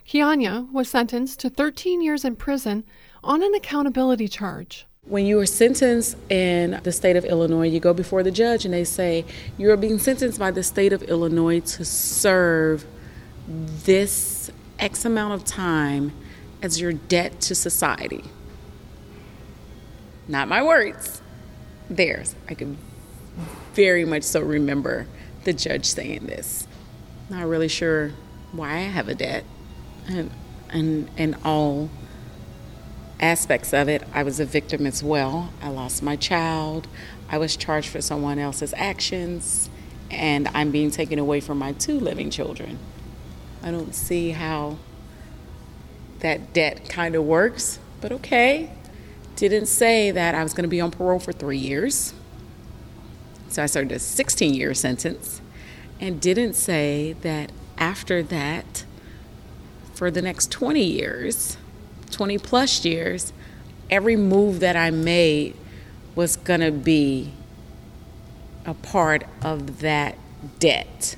Kianya 0.06 0.70
was 0.72 0.88
sentenced 0.88 1.38
to 1.40 1.50
13 1.50 2.00
years 2.00 2.24
in 2.24 2.34
prison 2.34 2.84
on 3.22 3.42
an 3.42 3.54
accountability 3.54 4.26
charge. 4.26 4.86
When 5.02 5.26
you 5.26 5.38
are 5.38 5.46
sentenced 5.46 6.16
in 6.30 6.80
the 6.82 6.92
state 6.92 7.16
of 7.16 7.24
Illinois, 7.24 7.68
you 7.68 7.80
go 7.80 7.94
before 7.94 8.22
the 8.22 8.30
judge 8.30 8.64
and 8.64 8.74
they 8.74 8.84
say, 8.84 9.24
You 9.56 9.70
are 9.70 9.76
being 9.76 9.98
sentenced 9.98 10.38
by 10.38 10.50
the 10.50 10.62
state 10.62 10.92
of 10.92 11.02
Illinois 11.04 11.60
to 11.60 11.84
serve 11.84 12.84
this 13.46 14.50
X 14.78 15.04
amount 15.04 15.34
of 15.34 15.44
time 15.44 16.12
as 16.62 16.80
your 16.80 16.92
debt 16.92 17.40
to 17.42 17.54
society. 17.54 18.24
Not 20.26 20.48
my 20.48 20.62
words, 20.62 21.17
theirs. 21.88 22.34
I 22.48 22.54
can 22.54 22.78
very 23.74 24.04
much 24.04 24.24
so 24.24 24.40
remember 24.40 25.06
the 25.44 25.52
judge 25.52 25.86
saying 25.86 26.26
this. 26.26 26.66
Not 27.30 27.46
really 27.46 27.68
sure 27.68 28.12
why 28.52 28.70
I 28.70 28.80
have 28.80 29.08
a 29.08 29.14
debt 29.14 29.44
and 30.08 30.30
and 30.70 31.08
and 31.16 31.36
all 31.44 31.90
aspects 33.20 33.72
of 33.72 33.88
it. 33.88 34.02
I 34.12 34.22
was 34.22 34.40
a 34.40 34.44
victim 34.44 34.86
as 34.86 35.02
well. 35.02 35.50
I 35.62 35.68
lost 35.68 36.02
my 36.02 36.16
child. 36.16 36.86
I 37.28 37.38
was 37.38 37.56
charged 37.56 37.88
for 37.88 38.00
someone 38.00 38.38
else's 38.38 38.72
actions 38.76 39.68
and 40.10 40.48
I'm 40.54 40.70
being 40.70 40.90
taken 40.90 41.18
away 41.18 41.40
from 41.40 41.58
my 41.58 41.72
two 41.72 41.98
living 42.00 42.30
children. 42.30 42.78
I 43.62 43.70
don't 43.70 43.94
see 43.94 44.30
how 44.30 44.78
that 46.20 46.52
debt 46.52 46.88
kind 46.88 47.14
of 47.14 47.24
works, 47.24 47.78
but 48.00 48.12
okay. 48.12 48.70
Didn't 49.38 49.66
say 49.66 50.10
that 50.10 50.34
I 50.34 50.42
was 50.42 50.52
going 50.52 50.64
to 50.64 50.68
be 50.68 50.80
on 50.80 50.90
parole 50.90 51.20
for 51.20 51.30
three 51.30 51.58
years. 51.58 52.12
So 53.50 53.62
I 53.62 53.66
served 53.66 53.92
a 53.92 54.00
16 54.00 54.52
year 54.52 54.74
sentence 54.74 55.40
and 56.00 56.20
didn't 56.20 56.54
say 56.54 57.12
that 57.22 57.52
after 57.78 58.20
that, 58.24 58.84
for 59.94 60.10
the 60.10 60.20
next 60.20 60.50
20 60.50 60.82
years, 60.82 61.56
20 62.10 62.36
plus 62.38 62.84
years, 62.84 63.32
every 63.88 64.16
move 64.16 64.58
that 64.58 64.74
I 64.74 64.90
made 64.90 65.54
was 66.16 66.34
going 66.34 66.58
to 66.58 66.72
be 66.72 67.32
a 68.66 68.74
part 68.74 69.22
of 69.40 69.78
that 69.82 70.18
debt. 70.58 71.14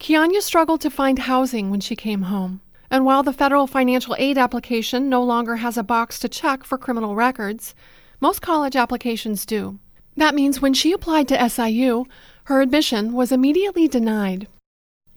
Kianya 0.00 0.42
struggled 0.42 0.80
to 0.80 0.90
find 0.90 1.20
housing 1.20 1.70
when 1.70 1.78
she 1.78 1.94
came 1.94 2.22
home. 2.22 2.61
And 2.92 3.06
while 3.06 3.22
the 3.22 3.32
federal 3.32 3.66
financial 3.66 4.14
aid 4.18 4.36
application 4.36 5.08
no 5.08 5.22
longer 5.22 5.56
has 5.56 5.78
a 5.78 5.82
box 5.82 6.18
to 6.18 6.28
check 6.28 6.62
for 6.62 6.76
criminal 6.76 7.14
records, 7.14 7.74
most 8.20 8.42
college 8.42 8.76
applications 8.76 9.46
do. 9.46 9.78
That 10.18 10.34
means 10.34 10.60
when 10.60 10.74
she 10.74 10.92
applied 10.92 11.26
to 11.28 11.48
SIU, 11.48 12.04
her 12.44 12.60
admission 12.60 13.14
was 13.14 13.32
immediately 13.32 13.88
denied. 13.88 14.46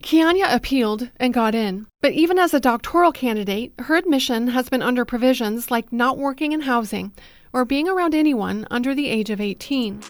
Kianya 0.02 0.54
appealed 0.54 1.10
and 1.18 1.34
got 1.34 1.54
in, 1.54 1.86
but 2.00 2.12
even 2.12 2.38
as 2.38 2.54
a 2.54 2.60
doctoral 2.60 3.12
candidate, 3.12 3.74
her 3.80 3.96
admission 3.96 4.48
has 4.48 4.70
been 4.70 4.80
under 4.80 5.04
provisions 5.04 5.70
like 5.70 5.92
not 5.92 6.16
working 6.16 6.52
in 6.52 6.62
housing 6.62 7.12
or 7.52 7.66
being 7.66 7.90
around 7.90 8.14
anyone 8.14 8.66
under 8.70 8.94
the 8.94 9.08
age 9.10 9.28
of 9.28 9.38
18. 9.38 10.00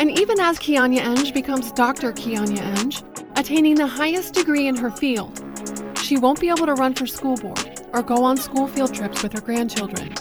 And 0.00 0.10
even 0.18 0.40
as 0.40 0.58
Kianya 0.58 0.98
Enge 0.98 1.32
becomes 1.32 1.70
Dr. 1.70 2.12
Kianya 2.12 2.74
Enge, 2.74 3.19
attaining 3.36 3.74
the 3.74 3.86
highest 3.86 4.34
degree 4.34 4.66
in 4.66 4.76
her 4.76 4.90
field, 4.90 5.42
she 6.02 6.16
won't 6.18 6.40
be 6.40 6.48
able 6.48 6.66
to 6.66 6.74
run 6.74 6.94
for 6.94 7.06
school 7.06 7.36
board 7.36 7.80
or 7.92 8.02
go 8.02 8.24
on 8.24 8.36
school 8.36 8.66
field 8.66 8.94
trips 8.94 9.22
with 9.22 9.32
her 9.32 9.40
grandchildren. 9.40 10.12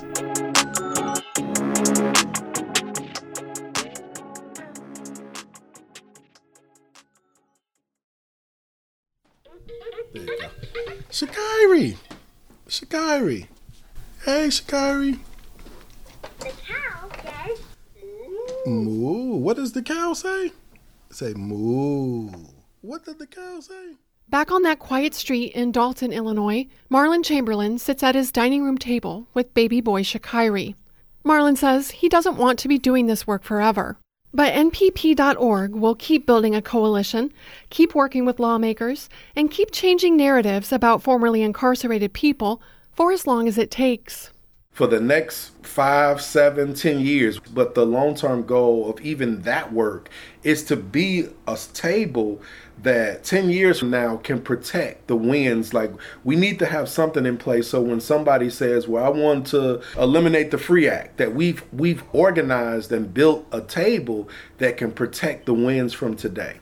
There 10.14 10.24
you 10.24 10.38
go. 10.42 10.50
Shakiri. 11.12 11.98
Shakiri. 12.68 13.48
Hey, 14.26 14.48
Shakiri. 14.48 15.20
The 16.40 16.52
cow 16.66 17.10
says, 17.24 17.60
Moo. 18.66 19.36
What 19.38 19.58
does 19.58 19.74
the 19.74 19.82
cow 19.82 20.14
say? 20.14 20.52
Say 21.12 21.34
moo. 21.34 22.30
What 22.82 23.04
did 23.04 23.20
the 23.20 23.28
cow 23.28 23.60
say? 23.60 23.96
Back 24.30 24.52
on 24.52 24.62
that 24.62 24.80
quiet 24.80 25.14
street 25.14 25.52
in 25.52 25.74
Dolton, 25.74 26.14
Illinois, 26.14 26.68
Marlon 26.90 27.26
Chamberlain 27.26 27.78
sits 27.78 28.04
at 28.04 28.16
his 28.16 28.32
dining 28.32 28.64
room 28.64 28.78
table 28.78 29.28
with 29.34 29.54
baby 29.54 29.82
boy 29.82 30.02
Shakiri. 30.02 30.76
Marlon 31.26 31.58
says 31.58 31.92
he 31.92 32.08
doesn't 32.08 32.38
want 32.38 32.58
to 32.60 32.70
be 32.70 32.78
doing 32.78 33.08
this 33.08 33.28
work 33.28 33.44
forever. 33.44 33.98
But 34.34 34.54
NPP.org 34.54 35.76
will 35.76 35.96
keep 35.96 36.26
building 36.26 36.56
a 36.56 36.62
coalition, 36.62 37.34
keep 37.70 37.94
working 37.96 38.26
with 38.26 38.40
lawmakers, 38.40 39.10
and 39.36 39.52
keep 39.52 39.72
changing 39.72 40.16
narratives 40.16 40.72
about 40.72 41.04
formerly 41.04 41.42
incarcerated 41.42 42.14
people 42.14 42.62
for 42.94 43.12
as 43.12 43.28
long 43.28 43.48
as 43.50 43.58
it 43.58 43.72
takes. 43.72 44.32
For 44.72 44.88
the 44.88 45.02
next 45.02 45.52
five, 45.62 46.22
seven, 46.22 46.74
ten 46.74 47.00
years. 47.00 47.40
But 47.40 47.76
the 47.76 47.86
long 47.86 48.16
term 48.16 48.46
goal 48.46 48.90
of 48.90 49.02
even 49.02 49.42
that 49.42 49.74
work 49.74 50.10
is 50.44 50.64
to 50.66 50.76
be 50.78 51.28
a 51.48 51.58
table 51.74 52.42
that 52.84 53.24
10 53.24 53.50
years 53.50 53.80
from 53.80 53.90
now 53.90 54.18
can 54.18 54.42
protect 54.42 55.08
the 55.08 55.16
wins. 55.16 55.74
Like, 55.74 55.92
we 56.24 56.36
need 56.36 56.60
to 56.60 56.66
have 56.66 56.90
something 56.90 57.26
in 57.26 57.38
place 57.38 57.70
so 57.70 57.82
when 57.82 58.00
somebody 58.00 58.50
says, 58.50 58.88
Well, 58.88 59.04
I 59.04 59.10
want 59.10 59.48
to 59.48 59.82
eliminate 59.98 60.52
the 60.52 60.58
Free 60.58 60.88
Act, 60.88 61.18
that 61.18 61.34
we've, 61.34 61.64
we've 61.74 62.04
organized 62.14 62.92
and 62.92 63.14
built 63.14 63.46
a 63.52 63.62
table 63.62 64.30
that 64.58 64.78
can 64.78 64.92
protect 64.92 65.46
the 65.46 65.54
wins 65.54 65.94
from 65.94 66.16
today. 66.16 66.58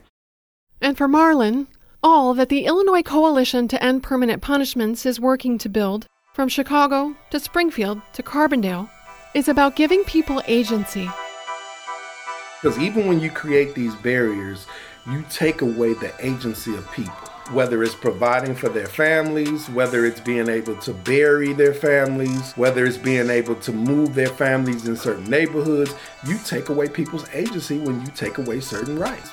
And 0.82 0.98
for 0.98 1.08
Marlon, 1.08 1.68
all 2.04 2.34
that 2.36 2.50
the 2.50 2.66
Illinois 2.66 3.02
Coalition 3.02 3.68
to 3.68 3.84
End 3.84 4.04
Permanent 4.04 4.42
Punishments 4.42 5.06
is 5.06 5.20
working 5.20 5.58
to 5.58 5.70
build, 5.70 6.06
from 6.34 6.48
Chicago 6.48 7.16
to 7.32 7.40
Springfield 7.40 8.02
to 8.14 8.24
Carbondale, 8.24 8.90
is 9.34 9.48
about 9.48 9.76
giving 9.76 10.04
people 10.04 10.42
agency. 10.48 11.10
Because 12.62 12.80
even 12.80 13.08
when 13.08 13.20
you 13.20 13.30
create 13.30 13.76
these 13.76 13.94
barriers, 13.96 14.66
you 15.10 15.24
take 15.30 15.62
away 15.62 15.94
the 15.94 16.14
agency 16.20 16.76
of 16.76 16.92
people. 16.92 17.14
Whether 17.54 17.82
it's 17.82 17.96
providing 17.96 18.54
for 18.54 18.68
their 18.68 18.88
families, 18.88 19.70
whether 19.70 20.06
it's 20.06 20.20
being 20.20 20.50
able 20.50 20.76
to 20.82 20.94
bury 20.94 21.54
their 21.54 21.74
families, 21.74 22.52
whether 22.58 22.86
it's 22.86 22.98
being 22.98 23.30
able 23.30 23.56
to 23.56 23.72
move 23.72 24.14
their 24.14 24.28
families 24.28 24.86
in 24.86 24.98
certain 24.98 25.30
neighborhoods, 25.30 25.96
you 26.28 26.38
take 26.46 26.68
away 26.68 26.90
people's 26.90 27.26
agency 27.34 27.78
when 27.78 28.02
you 28.02 28.08
take 28.08 28.38
away 28.38 28.60
certain 28.60 29.00
rights. 29.00 29.30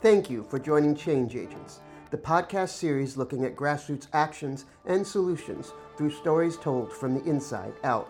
Thank 0.00 0.30
you 0.30 0.44
for 0.44 0.58
joining 0.58 0.94
Change 0.94 1.34
Agents, 1.34 1.80
the 2.10 2.16
podcast 2.16 2.70
series 2.70 3.16
looking 3.16 3.44
at 3.44 3.56
grassroots 3.56 4.06
actions 4.12 4.64
and 4.84 5.04
solutions 5.04 5.72
through 5.96 6.10
stories 6.10 6.56
told 6.56 6.92
from 6.92 7.14
the 7.14 7.24
inside 7.28 7.72
out. 7.82 8.08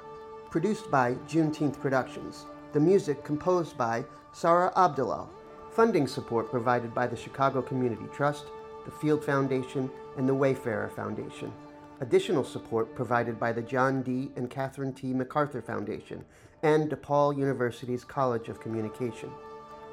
Produced 0.51 0.91
by 0.91 1.15
Juneteenth 1.27 1.81
Productions. 1.81 2.45
The 2.73 2.81
music 2.81 3.25
composed 3.25 3.79
by 3.79 4.05
Sarah 4.33 4.73
Abdullah. 4.77 5.29
Funding 5.73 6.07
support 6.07 6.51
provided 6.51 6.95
by 6.95 7.07
the 7.07 7.17
Chicago 7.17 7.63
Community 7.63 8.05
Trust, 8.15 8.47
the 8.85 8.91
Field 8.91 9.25
Foundation, 9.25 9.91
and 10.19 10.29
the 10.29 10.35
Wayfarer 10.35 10.89
Foundation. 10.89 11.53
Additional 12.01 12.45
support 12.45 12.95
provided 12.95 13.41
by 13.41 13.53
the 13.53 13.63
John 13.63 14.03
D. 14.03 14.31
and 14.37 14.51
Catherine 14.51 14.93
T. 14.93 15.15
MacArthur 15.15 15.63
Foundation 15.63 16.23
and 16.63 16.91
DePaul 16.91 17.37
University's 17.37 18.05
College 18.05 18.49
of 18.49 18.61
Communication. 18.61 19.31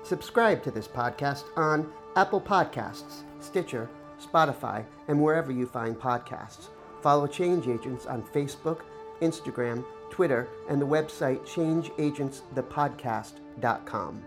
Subscribe 0.03 0.61
to 0.63 0.71
this 0.71 0.87
podcast 0.87 1.45
on 1.55 1.89
Apple 2.15 2.39
Podcasts, 2.39 3.23
Stitcher, 3.39 3.89
Spotify, 4.21 4.85
and 5.07 5.19
wherever 5.21 5.51
you 5.51 5.65
find 5.65 5.99
podcasts. 5.99 6.67
Follow 7.01 7.25
Change 7.27 7.67
Agents 7.67 8.05
on 8.05 8.21
Facebook, 8.21 8.81
Instagram, 9.21 9.83
Twitter, 10.09 10.47
and 10.69 10.79
the 10.79 10.87
website 10.87 11.41
changeagentsthepodcast.com. 11.41 14.23